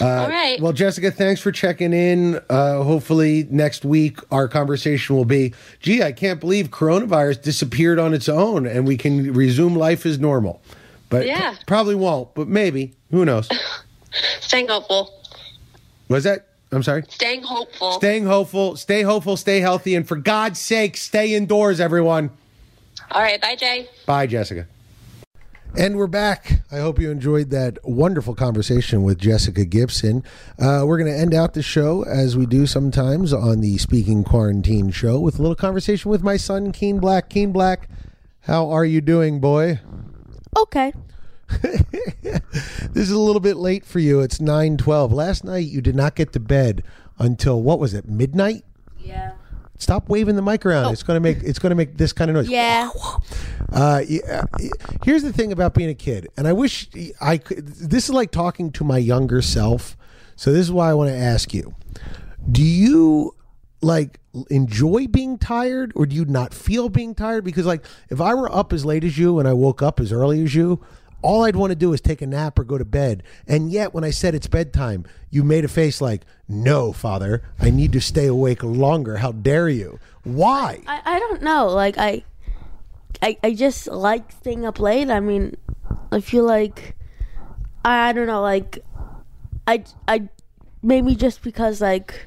All 0.00 0.28
right. 0.28 0.58
Uh, 0.60 0.62
Well, 0.62 0.72
Jessica, 0.72 1.10
thanks 1.10 1.40
for 1.40 1.50
checking 1.50 1.92
in. 1.92 2.40
Uh, 2.48 2.82
hopefully 2.84 3.46
next 3.50 3.84
week 3.84 4.20
our 4.30 4.46
conversation 4.46 5.16
will 5.16 5.24
be, 5.24 5.52
gee, 5.80 6.02
I 6.02 6.12
can't 6.12 6.38
believe 6.38 6.68
coronavirus 6.70 7.42
disappeared 7.42 7.98
on 7.98 8.14
its 8.14 8.28
own 8.28 8.66
and 8.66 8.86
we 8.86 8.96
can 8.96 9.32
resume 9.32 9.74
life 9.74 10.06
as 10.06 10.18
normal. 10.20 10.62
But 11.08 11.26
Yeah. 11.26 11.52
p- 11.52 11.56
probably 11.66 11.96
won't, 11.96 12.32
but 12.34 12.46
maybe. 12.46 12.94
Who 13.10 13.24
knows? 13.24 13.48
Staying 14.40 14.68
hopeful. 14.68 15.12
Was 16.08 16.22
that? 16.24 16.46
I'm 16.70 16.84
sorry. 16.84 17.02
Staying 17.08 17.42
hopeful. 17.42 17.92
Staying 17.92 18.26
hopeful, 18.26 18.76
stay 18.76 19.02
hopeful, 19.02 19.36
stay 19.36 19.58
healthy, 19.58 19.96
and 19.96 20.06
for 20.06 20.14
God's 20.14 20.60
sake, 20.60 20.96
stay 20.96 21.34
indoors, 21.34 21.80
everyone. 21.80 22.30
All 23.10 23.20
right. 23.22 23.40
Bye, 23.40 23.56
Jay. 23.56 23.88
Bye, 24.06 24.28
Jessica. 24.28 24.68
And 25.76 25.96
we're 25.96 26.08
back. 26.08 26.62
I 26.72 26.78
hope 26.78 26.98
you 26.98 27.10
enjoyed 27.10 27.50
that 27.50 27.78
wonderful 27.84 28.34
conversation 28.34 29.02
with 29.02 29.18
Jessica 29.18 29.64
Gibson. 29.64 30.24
Uh, 30.58 30.82
we're 30.84 30.98
going 30.98 31.10
to 31.12 31.18
end 31.18 31.32
out 31.32 31.54
the 31.54 31.62
show 31.62 32.02
as 32.02 32.36
we 32.36 32.44
do 32.44 32.66
sometimes 32.66 33.32
on 33.32 33.60
the 33.60 33.78
Speaking 33.78 34.24
Quarantine 34.24 34.90
show 34.90 35.20
with 35.20 35.38
a 35.38 35.42
little 35.42 35.54
conversation 35.54 36.10
with 36.10 36.22
my 36.22 36.36
son, 36.36 36.72
Keen 36.72 36.98
Black. 36.98 37.30
Keen 37.30 37.52
Black, 37.52 37.88
how 38.40 38.68
are 38.68 38.84
you 38.84 39.00
doing, 39.00 39.40
boy? 39.40 39.80
Okay. 40.56 40.92
This 42.92 43.04
is 43.08 43.12
a 43.12 43.18
little 43.18 43.40
bit 43.40 43.56
late 43.56 43.84
for 43.84 44.00
you. 44.00 44.20
It's 44.20 44.38
9:12. 44.38 45.12
Last 45.12 45.44
night 45.44 45.68
you 45.68 45.80
did 45.80 45.94
not 45.94 46.16
get 46.16 46.32
to 46.32 46.40
bed 46.40 46.82
until 47.18 47.62
what 47.62 47.78
was 47.78 47.94
it? 47.94 48.08
Midnight? 48.08 48.64
Yeah. 48.98 49.32
Stop 49.80 50.10
waving 50.10 50.36
the 50.36 50.42
mic 50.42 50.66
around. 50.66 50.92
It's 50.92 51.02
going 51.02 51.16
to 51.16 51.20
make 51.20 51.42
it's 51.42 51.58
going 51.58 51.70
to 51.70 51.74
make 51.74 51.96
this 51.96 52.12
kind 52.12 52.30
of 52.30 52.36
noise. 52.36 52.48
Yeah. 52.48 52.90
Uh, 53.72 54.02
yeah, 54.06 54.44
here's 55.04 55.22
the 55.22 55.32
thing 55.32 55.52
about 55.52 55.72
being 55.72 55.88
a 55.88 55.94
kid, 55.94 56.28
and 56.36 56.46
I 56.46 56.52
wish 56.52 56.88
I 57.20 57.38
could. 57.38 57.66
This 57.66 58.04
is 58.04 58.10
like 58.10 58.30
talking 58.30 58.72
to 58.72 58.84
my 58.84 58.98
younger 58.98 59.40
self. 59.40 59.96
So 60.36 60.52
this 60.52 60.60
is 60.60 60.72
why 60.72 60.90
I 60.90 60.94
want 60.94 61.08
to 61.08 61.16
ask 61.16 61.54
you: 61.54 61.74
Do 62.50 62.62
you 62.62 63.34
like 63.80 64.20
enjoy 64.50 65.06
being 65.06 65.38
tired 65.38 65.92
or 65.94 66.04
do 66.04 66.14
you 66.14 66.26
not 66.26 66.52
feel 66.52 66.90
being 66.90 67.14
tired? 67.14 67.44
Because 67.44 67.64
like 67.64 67.84
if 68.10 68.20
I 68.20 68.34
were 68.34 68.54
up 68.54 68.74
as 68.74 68.84
late 68.84 69.02
as 69.02 69.16
you 69.16 69.38
and 69.38 69.48
I 69.48 69.54
woke 69.54 69.80
up 69.82 69.98
as 69.98 70.12
early 70.12 70.42
as 70.44 70.54
you, 70.54 70.84
all 71.22 71.44
I'd 71.44 71.56
want 71.56 71.70
to 71.70 71.76
do 71.76 71.92
is 71.92 72.00
take 72.00 72.22
a 72.22 72.26
nap 72.26 72.58
or 72.58 72.64
go 72.64 72.78
to 72.78 72.84
bed. 72.84 73.22
And 73.46 73.70
yet 73.70 73.92
when 73.94 74.04
I 74.04 74.10
said 74.10 74.34
it's 74.34 74.46
bedtime, 74.46 75.04
you 75.30 75.44
made 75.44 75.64
a 75.64 75.68
face 75.68 76.00
like, 76.00 76.22
"No, 76.48 76.92
father, 76.92 77.42
I 77.58 77.70
need 77.70 77.92
to 77.92 78.00
stay 78.00 78.26
awake 78.26 78.62
longer. 78.62 79.18
How 79.18 79.32
dare 79.32 79.68
you?" 79.68 79.98
Why? 80.24 80.80
I, 80.86 81.00
I 81.04 81.18
don't 81.18 81.42
know. 81.42 81.68
Like 81.68 81.98
I, 81.98 82.24
I 83.22 83.36
I 83.42 83.54
just 83.54 83.86
like 83.86 84.32
staying 84.32 84.64
up 84.64 84.80
late. 84.80 85.10
I 85.10 85.20
mean, 85.20 85.56
I 86.12 86.20
feel 86.20 86.44
like 86.44 86.96
I, 87.84 88.08
I 88.08 88.12
don't 88.12 88.26
know. 88.26 88.42
Like 88.42 88.84
I 89.66 89.84
I 90.08 90.28
maybe 90.82 91.14
just 91.14 91.42
because 91.42 91.80
like 91.80 92.26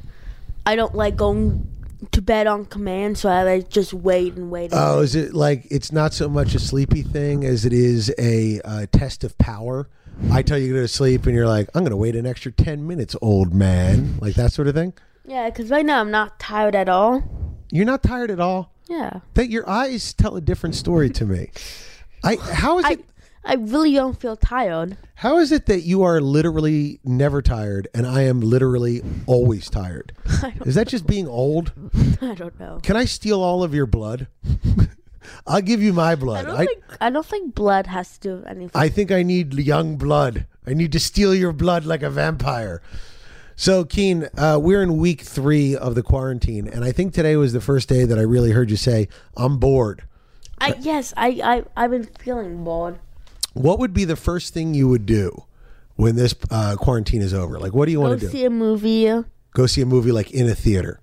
I 0.65 0.75
don't 0.75 0.95
like 0.95 1.15
going 1.15 1.67
to 2.11 2.21
bed 2.21 2.47
on 2.47 2.65
command, 2.65 3.17
so 3.17 3.29
I 3.29 3.43
like 3.43 3.69
just 3.69 3.93
wait 3.93 4.33
and 4.35 4.49
wait. 4.51 4.71
And 4.71 4.79
Oh, 4.81 4.97
wait. 4.97 5.03
is 5.05 5.15
it 5.15 5.33
like 5.33 5.65
it's 5.71 5.91
not 5.91 6.13
so 6.13 6.27
much 6.29 6.53
a 6.55 6.59
sleepy 6.59 7.01
thing 7.01 7.43
as 7.45 7.65
it 7.65 7.73
is 7.73 8.13
a 8.17 8.59
uh, 8.65 8.85
test 8.91 9.23
of 9.23 9.37
power? 9.37 9.89
I 10.31 10.41
tell 10.43 10.57
you 10.59 10.67
to 10.67 10.73
go 10.75 10.81
to 10.81 10.87
sleep, 10.87 11.25
and 11.25 11.33
you're 11.35 11.47
like, 11.47 11.69
"I'm 11.73 11.81
going 11.83 11.91
to 11.91 11.97
wait 11.97 12.15
an 12.15 12.25
extra 12.27 12.51
ten 12.51 12.85
minutes, 12.85 13.15
old 13.21 13.53
man," 13.53 14.17
like 14.21 14.35
that 14.35 14.51
sort 14.53 14.67
of 14.67 14.75
thing. 14.75 14.93
Yeah, 15.25 15.49
because 15.49 15.69
right 15.71 15.85
now 15.85 15.99
I'm 16.01 16.11
not 16.11 16.39
tired 16.39 16.75
at 16.75 16.87
all. 16.89 17.23
You're 17.71 17.85
not 17.85 18.03
tired 18.03 18.29
at 18.29 18.39
all. 18.39 18.71
Yeah, 18.89 19.21
That 19.35 19.49
your 19.49 19.67
eyes 19.67 20.13
tell 20.13 20.35
a 20.35 20.41
different 20.41 20.75
story 20.75 21.09
to 21.11 21.25
me. 21.25 21.49
I 22.23 22.35
how 22.35 22.79
is 22.79 22.85
I 22.85 22.91
it 22.91 23.05
I 23.45 23.56
really 23.56 23.93
don't 23.93 24.19
feel 24.19 24.36
tired. 24.38 24.97
how 25.15 25.38
is 25.39 25.51
it 25.51 25.65
that 25.65 25.82
you 25.82 26.01
are 26.03 26.21
literally 26.21 26.99
never 27.03 27.41
tired 27.41 27.88
and 27.93 28.08
I 28.08 28.21
am 28.21 28.39
literally 28.39 29.01
always 29.25 29.69
tired? 29.69 30.13
Is 30.65 30.75
that 30.75 30.88
just 30.88 31.06
being 31.06 31.27
old? 31.27 31.73
I 32.21 32.36
don't 32.36 32.58
know. 32.60 32.79
Can 32.84 32.95
I 32.95 33.06
steal 33.06 33.41
all 33.41 33.63
of 33.63 33.73
your 33.73 33.86
blood? 33.86 34.27
I'll 35.47 35.62
give 35.62 35.82
you 35.82 35.93
my 35.93 36.12
I 36.12 36.15
blood. 36.15 36.45
don't 36.45 36.56
I, 36.56 36.65
think 36.65 36.84
I 37.01 37.10
don't 37.10 37.25
think 37.25 37.53
blood 37.56 37.88
has 37.88 38.13
to 38.13 38.19
do 38.19 38.36
with 38.38 38.47
anything. 38.47 38.71
I 38.75 38.89
think 38.89 39.12
I 39.12 39.23
need 39.23 39.53
young 39.53 39.97
blood. 39.97 40.45
I 40.65 40.73
need 40.73 40.91
to 40.93 40.99
steal 40.99 41.36
your 41.36 41.51
blood 41.53 41.86
like 41.86 42.01
a 42.03 42.10
vampire. 42.10 42.82
So, 43.56 43.84
Keen, 43.86 44.29
uh, 44.38 44.58
we're 44.62 44.82
in 44.82 44.97
week 44.97 45.21
three 45.21 45.75
of 45.75 45.93
the 45.95 46.01
quarantine, 46.01 46.67
and 46.67 46.84
I 46.84 46.91
think 46.91 47.13
today 47.13 47.36
was 47.36 47.53
the 47.53 47.62
first 47.62 47.88
day 47.88 48.03
that 48.03 48.17
I 48.17 48.23
really 48.23 48.51
heard 48.51 48.71
you 48.71 48.77
say, 48.77 49.08
I'm 49.38 49.58
bored. 49.60 50.03
I 50.60 50.75
yes, 50.79 51.13
I 51.17 51.27
I 51.43 51.63
I've 51.75 51.91
been 51.91 52.06
feeling 52.19 52.63
bored. 52.63 52.99
What 53.53 53.79
would 53.79 53.93
be 53.93 54.05
the 54.05 54.15
first 54.15 54.53
thing 54.53 54.73
you 54.73 54.87
would 54.89 55.05
do 55.05 55.43
when 55.95 56.15
this 56.15 56.33
uh, 56.49 56.75
quarantine 56.75 57.21
is 57.21 57.33
over? 57.33 57.59
Like, 57.59 57.73
what 57.73 57.85
do 57.85 57.91
you 57.91 57.99
want 58.01 58.19
to 58.19 58.25
do? 58.25 58.31
see 58.31 58.45
a 58.45 58.49
movie, 58.49 59.23
Go 59.53 59.65
see 59.67 59.81
a 59.81 59.85
movie 59.85 60.11
like 60.11 60.31
in 60.31 60.47
a 60.49 60.55
theater. 60.55 60.99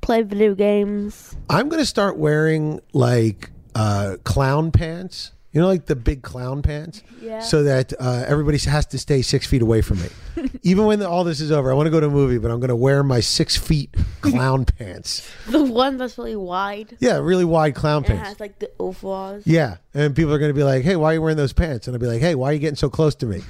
play 0.00 0.22
video 0.22 0.54
games. 0.54 1.36
I'm 1.48 1.68
going 1.68 1.80
to 1.80 1.86
start 1.86 2.16
wearing 2.16 2.80
like 2.92 3.50
uh, 3.74 4.16
clown 4.24 4.72
pants. 4.72 5.32
You 5.56 5.62
know, 5.62 5.68
like 5.68 5.86
the 5.86 5.96
big 5.96 6.20
clown 6.20 6.60
pants, 6.60 7.02
Yeah. 7.22 7.40
so 7.40 7.62
that 7.62 7.94
uh, 7.98 8.24
everybody 8.28 8.58
has 8.58 8.84
to 8.88 8.98
stay 8.98 9.22
six 9.22 9.46
feet 9.46 9.62
away 9.62 9.80
from 9.80 10.02
me. 10.02 10.08
Even 10.62 10.84
when 10.84 11.02
all 11.02 11.24
this 11.24 11.40
is 11.40 11.50
over, 11.50 11.70
I 11.70 11.74
want 11.74 11.86
to 11.86 11.90
go 11.90 11.98
to 11.98 12.08
a 12.08 12.10
movie, 12.10 12.36
but 12.36 12.50
I'm 12.50 12.60
going 12.60 12.68
to 12.68 12.76
wear 12.76 13.02
my 13.02 13.20
six 13.20 13.56
feet 13.56 13.88
clown 14.20 14.64
pants. 14.78 15.26
The 15.48 15.64
one 15.64 15.96
that's 15.96 16.18
really 16.18 16.36
wide 16.36 16.98
Yeah, 17.00 17.16
really 17.20 17.46
wide 17.46 17.74
clown 17.74 18.04
and 18.04 18.04
it 18.04 18.08
pants. 18.16 18.28
has 18.28 18.40
like 18.40 18.58
the 18.58 18.70
overalls. 18.78 19.46
Yeah, 19.46 19.78
and 19.94 20.14
people 20.14 20.34
are 20.34 20.38
going 20.38 20.50
to 20.50 20.54
be 20.54 20.62
like, 20.62 20.84
"Hey, 20.84 20.94
why 20.94 21.12
are 21.12 21.14
you 21.14 21.22
wearing 21.22 21.38
those 21.38 21.54
pants?" 21.54 21.86
And 21.88 21.94
I'll 21.96 22.00
be 22.00 22.06
like, 22.06 22.20
"Hey, 22.20 22.34
why 22.34 22.50
are 22.50 22.52
you 22.52 22.58
getting 22.58 22.76
so 22.76 22.90
close 22.90 23.14
to 23.14 23.24
me? 23.24 23.40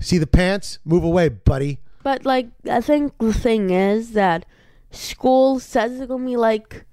See 0.00 0.18
the 0.18 0.26
pants? 0.26 0.80
Move 0.84 1.02
away, 1.02 1.30
buddy." 1.30 1.78
But 2.02 2.26
like 2.26 2.48
I 2.70 2.82
think 2.82 3.16
the 3.16 3.32
thing 3.32 3.70
is 3.70 4.12
that 4.12 4.44
school 4.90 5.60
says 5.60 5.92
it's 5.98 6.06
gonna 6.08 6.26
be 6.26 6.36
like 6.36 6.84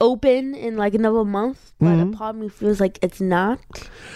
open 0.00 0.54
in 0.54 0.76
like 0.76 0.94
another 0.94 1.24
month, 1.24 1.72
but 1.78 1.86
Mm-hmm. 1.86 2.12
a 2.14 2.16
part 2.16 2.34
of 2.36 2.40
me 2.42 2.48
feels 2.48 2.80
like 2.80 2.98
it's 3.02 3.20
not. 3.20 3.58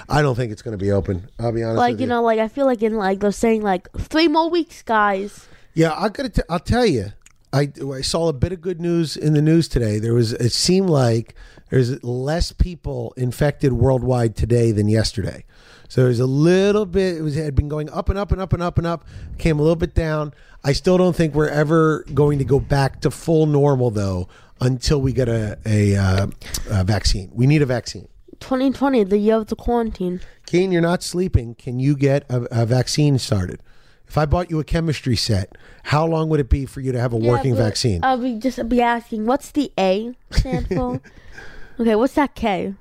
I 0.08 0.22
don't 0.22 0.34
think 0.34 0.52
it's 0.52 0.62
going 0.62 0.76
to 0.78 0.82
be 0.84 0.90
open. 0.92 1.28
I'll 1.38 1.52
be 1.52 1.62
honest. 1.62 1.78
Like 1.78 1.92
with 1.92 2.00
you 2.02 2.06
know, 2.06 2.22
like 2.22 2.38
I 2.38 2.48
feel 2.48 2.66
like 2.66 2.82
in 2.82 2.94
like 2.96 3.20
they're 3.20 3.32
saying 3.32 3.62
like 3.62 3.90
three 3.98 4.28
more 4.28 4.48
weeks, 4.50 4.82
guys. 4.82 5.46
Yeah, 5.74 5.94
I 5.96 6.08
got 6.08 6.34
to. 6.34 6.44
I'll 6.48 6.58
tell 6.60 6.86
you. 6.86 7.12
I 7.54 7.70
I 7.94 8.00
saw 8.00 8.28
a 8.28 8.32
bit 8.32 8.52
of 8.52 8.60
good 8.62 8.80
news 8.80 9.16
in 9.16 9.34
the 9.34 9.42
news 9.42 9.68
today. 9.68 9.98
There 9.98 10.14
was. 10.14 10.32
It 10.34 10.52
seemed 10.52 10.88
like 10.88 11.34
there's 11.70 12.02
less 12.02 12.52
people 12.52 13.12
infected 13.16 13.72
worldwide 13.74 14.36
today 14.36 14.72
than 14.72 14.88
yesterday. 14.88 15.44
So 15.92 16.06
it 16.06 16.08
was 16.08 16.20
a 16.20 16.26
little 16.26 16.86
bit. 16.86 17.18
It 17.18 17.20
was 17.20 17.36
it 17.36 17.44
had 17.44 17.54
been 17.54 17.68
going 17.68 17.90
up 17.90 18.08
and 18.08 18.18
up 18.18 18.32
and 18.32 18.40
up 18.40 18.54
and 18.54 18.62
up 18.62 18.78
and 18.78 18.86
up. 18.86 19.04
Came 19.36 19.58
a 19.58 19.62
little 19.62 19.76
bit 19.76 19.94
down. 19.94 20.32
I 20.64 20.72
still 20.72 20.96
don't 20.96 21.14
think 21.14 21.34
we're 21.34 21.50
ever 21.50 22.06
going 22.14 22.38
to 22.38 22.46
go 22.46 22.60
back 22.60 23.02
to 23.02 23.10
full 23.10 23.44
normal 23.44 23.90
though 23.90 24.26
until 24.58 25.02
we 25.02 25.12
get 25.12 25.28
a 25.28 25.58
a, 25.66 25.94
uh, 25.96 26.26
a 26.70 26.84
vaccine. 26.84 27.30
We 27.34 27.46
need 27.46 27.60
a 27.60 27.66
vaccine. 27.66 28.08
2020, 28.40 29.04
the 29.04 29.18
year 29.18 29.36
of 29.36 29.48
the 29.48 29.54
quarantine. 29.54 30.22
Keen, 30.46 30.72
you're 30.72 30.80
not 30.80 31.02
sleeping. 31.02 31.56
Can 31.56 31.78
you 31.78 31.94
get 31.94 32.24
a, 32.30 32.62
a 32.62 32.64
vaccine 32.64 33.18
started? 33.18 33.60
If 34.08 34.16
I 34.16 34.24
bought 34.24 34.48
you 34.48 34.60
a 34.60 34.64
chemistry 34.64 35.14
set, 35.14 35.58
how 35.82 36.06
long 36.06 36.30
would 36.30 36.40
it 36.40 36.48
be 36.48 36.64
for 36.64 36.80
you 36.80 36.92
to 36.92 37.00
have 37.00 37.12
a 37.12 37.18
working 37.18 37.52
Yeah, 37.52 37.60
but 37.60 37.64
vaccine? 37.64 38.00
I'll 38.02 38.16
be 38.16 38.38
just 38.38 38.66
be 38.66 38.80
asking, 38.80 39.26
what's 39.26 39.50
the 39.50 39.70
A 39.78 40.16
stand 40.30 40.68
for? 40.68 41.02
okay, 41.78 41.96
what's 41.96 42.14
that 42.14 42.34
K? 42.34 42.76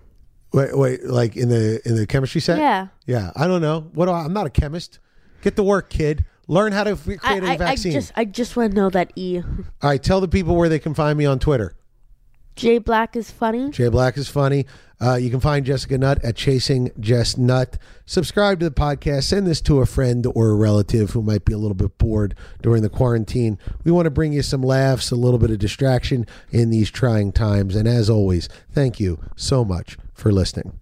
Wait, 0.53 0.77
wait, 0.77 1.05
like 1.05 1.37
in 1.37 1.49
the 1.49 1.81
in 1.85 1.95
the 1.95 2.05
chemistry 2.05 2.41
set? 2.41 2.57
Yeah. 2.57 2.87
Yeah, 3.05 3.31
I 3.35 3.47
don't 3.47 3.61
know. 3.61 3.89
What 3.93 4.07
do 4.07 4.11
I, 4.11 4.23
I'm 4.23 4.33
not 4.33 4.47
a 4.47 4.49
chemist. 4.49 4.99
Get 5.41 5.55
to 5.55 5.63
work, 5.63 5.89
kid. 5.89 6.25
Learn 6.47 6.73
how 6.73 6.83
to 6.83 6.91
f- 6.91 7.07
I, 7.07 7.15
create 7.15 7.43
a 7.43 7.47
I, 7.47 7.57
vaccine. 7.57 7.93
I 7.93 7.95
just 7.95 8.11
I 8.17 8.25
just 8.25 8.55
want 8.57 8.71
to 8.71 8.75
know 8.75 8.89
that 8.89 9.13
E. 9.15 9.39
All 9.39 9.89
right, 9.89 10.01
tell 10.01 10.19
the 10.19 10.27
people 10.27 10.55
where 10.55 10.69
they 10.69 10.79
can 10.79 10.93
find 10.93 11.17
me 11.17 11.25
on 11.25 11.39
Twitter. 11.39 11.75
J 12.55 12.79
Black 12.79 13.15
is 13.15 13.31
funny. 13.31 13.69
Jay 13.71 13.87
Black 13.87 14.17
is 14.17 14.27
funny. 14.27 14.65
Uh, 14.99 15.15
you 15.15 15.31
can 15.31 15.39
find 15.39 15.65
Jessica 15.65 15.97
Nutt 15.97 16.23
at 16.23 16.35
Chasing 16.35 16.91
Jess 16.99 17.37
Nutt. 17.37 17.77
Subscribe 18.05 18.59
to 18.59 18.69
the 18.69 18.75
podcast. 18.75 19.23
Send 19.23 19.47
this 19.47 19.61
to 19.61 19.79
a 19.79 19.85
friend 19.85 20.27
or 20.35 20.49
a 20.49 20.55
relative 20.55 21.11
who 21.11 21.23
might 21.23 21.43
be 21.43 21.53
a 21.53 21.57
little 21.57 21.73
bit 21.73 21.97
bored 21.97 22.35
during 22.61 22.83
the 22.83 22.89
quarantine. 22.89 23.57
We 23.83 23.91
want 23.91 24.05
to 24.05 24.11
bring 24.11 24.33
you 24.33 24.43
some 24.43 24.61
laughs, 24.61 25.09
a 25.09 25.15
little 25.15 25.39
bit 25.39 25.49
of 25.49 25.57
distraction 25.57 26.27
in 26.51 26.69
these 26.69 26.91
trying 26.91 27.31
times. 27.31 27.75
And 27.75 27.87
as 27.87 28.11
always, 28.11 28.47
thank 28.69 28.99
you 28.99 29.19
so 29.35 29.65
much 29.65 29.97
for 30.21 30.31
listening. 30.31 30.79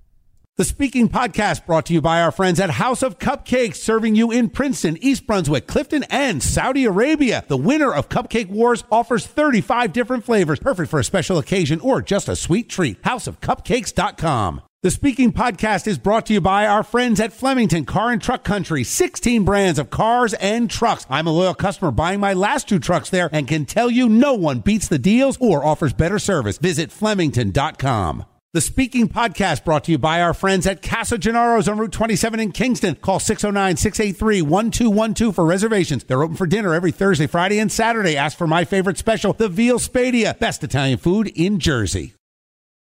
The 0.60 0.66
Speaking 0.66 1.08
Podcast 1.08 1.66
brought 1.66 1.86
to 1.86 1.94
you 1.94 2.02
by 2.02 2.22
our 2.22 2.34
friends 2.34 2.60
at 2.60 2.72
House 2.72 3.02
of 3.02 3.18
Cupcakes, 3.18 3.78
serving 3.78 4.18
you 4.18 4.30
in 4.30 4.50
Princeton, 4.50 4.98
East 4.98 5.26
Brunswick, 5.26 5.68
Clifton, 5.68 6.04
and 6.10 6.44
Saudi 6.44 6.84
Arabia. 6.84 7.46
The 7.48 7.56
winner 7.56 7.94
of 7.94 8.10
Cupcake 8.10 8.50
Wars 8.50 8.84
offers 8.92 9.26
35 9.26 9.94
different 9.94 10.26
flavors, 10.26 10.60
perfect 10.60 10.92
for 10.92 11.00
a 11.00 11.04
special 11.06 11.38
occasion 11.38 11.80
or 11.80 12.02
just 12.02 12.28
a 12.28 12.36
sweet 12.36 12.68
treat. 12.68 13.02
HouseofCupcakes.com. 13.04 14.62
The 14.82 14.92
Speaking 14.92 15.32
Podcast 15.32 15.88
is 15.88 15.98
brought 15.98 16.26
to 16.26 16.34
you 16.34 16.42
by 16.42 16.68
our 16.68 16.84
friends 16.84 17.22
at 17.22 17.32
Flemington 17.32 17.86
Car 17.86 18.12
and 18.12 18.22
Truck 18.22 18.44
Country, 18.44 18.84
16 18.84 19.46
brands 19.46 19.80
of 19.80 19.90
cars 19.90 20.34
and 20.34 20.70
trucks. 20.70 21.06
I'm 21.10 21.28
a 21.28 21.32
loyal 21.32 21.54
customer 21.54 21.92
buying 21.92 22.20
my 22.20 22.34
last 22.34 22.68
two 22.68 22.80
trucks 22.80 23.10
there 23.10 23.30
and 23.32 23.48
can 23.48 23.66
tell 23.66 23.90
you 23.90 24.10
no 24.10 24.34
one 24.34 24.60
beats 24.60 24.90
the 24.90 25.00
deals 25.00 25.38
or 25.40 25.64
offers 25.64 25.94
better 25.94 26.20
service. 26.20 26.58
Visit 26.58 26.92
Flemington.com. 26.92 28.26
The 28.52 28.62
Speaking 28.62 29.08
Podcast 29.08 29.64
brought 29.64 29.84
to 29.84 29.92
you 29.92 30.00
by 30.00 30.24
our 30.24 30.34
friends 30.34 30.66
at 30.66 30.82
Casa 30.82 31.20
Gennaro's 31.20 31.70
on 31.70 31.78
Route 31.78 31.92
27 31.92 32.40
in 32.40 32.52
Kingston. 32.52 32.96
Call 32.96 33.20
609-683-1212 33.20 35.36
for 35.36 35.46
reservations. 35.46 36.04
They're 36.04 36.24
open 36.24 36.36
for 36.36 36.48
dinner 36.48 36.74
every 36.74 36.92
Thursday, 36.92 37.28
Friday, 37.28 37.60
and 37.60 37.72
Saturday. 37.72 38.18
Ask 38.18 38.36
for 38.36 38.48
my 38.48 38.66
favorite 38.66 38.98
special, 38.98 39.34
the 39.34 39.50
Veal 39.50 39.78
Spadia. 39.78 40.40
Best 40.40 40.64
Italian 40.64 40.98
food 40.98 41.28
in 41.28 41.60
Jersey. 41.60 42.16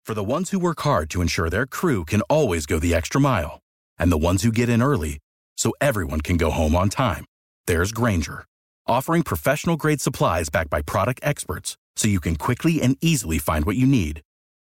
For 0.04 0.14
the 0.14 0.26
ones 0.26 0.50
who 0.50 0.60
work 0.60 0.82
hard 0.82 1.10
to 1.12 1.22
ensure 1.22 1.50
their 1.50 1.66
crew 1.66 2.04
can 2.04 2.20
always 2.24 2.66
go 2.66 2.78
the 2.78 2.94
extra 2.94 3.22
mile, 3.22 3.62
and 3.98 4.12
the 4.12 4.18
ones 4.18 4.44
who 4.44 4.52
get 4.52 4.68
in 4.68 4.82
early 4.82 5.20
so 5.56 5.72
everyone 5.80 6.20
can 6.20 6.36
go 6.36 6.52
home 6.52 6.76
on 6.76 6.90
time, 6.90 7.24
there's 7.66 7.94
Grainger, 7.94 8.44
offering 8.88 9.24
professional 9.24 9.78
grade 9.78 10.02
supplies 10.02 10.50
backed 10.50 10.70
by 10.70 10.82
product 10.82 11.22
experts 11.24 11.78
so 11.96 12.10
you 12.10 12.20
can 12.20 12.36
quickly 12.36 12.82
and 12.82 12.98
easily 13.00 13.38
find 13.38 13.64
what 13.64 13.78
you 13.78 13.88
need. 13.88 14.20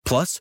Plus, 0.05 0.41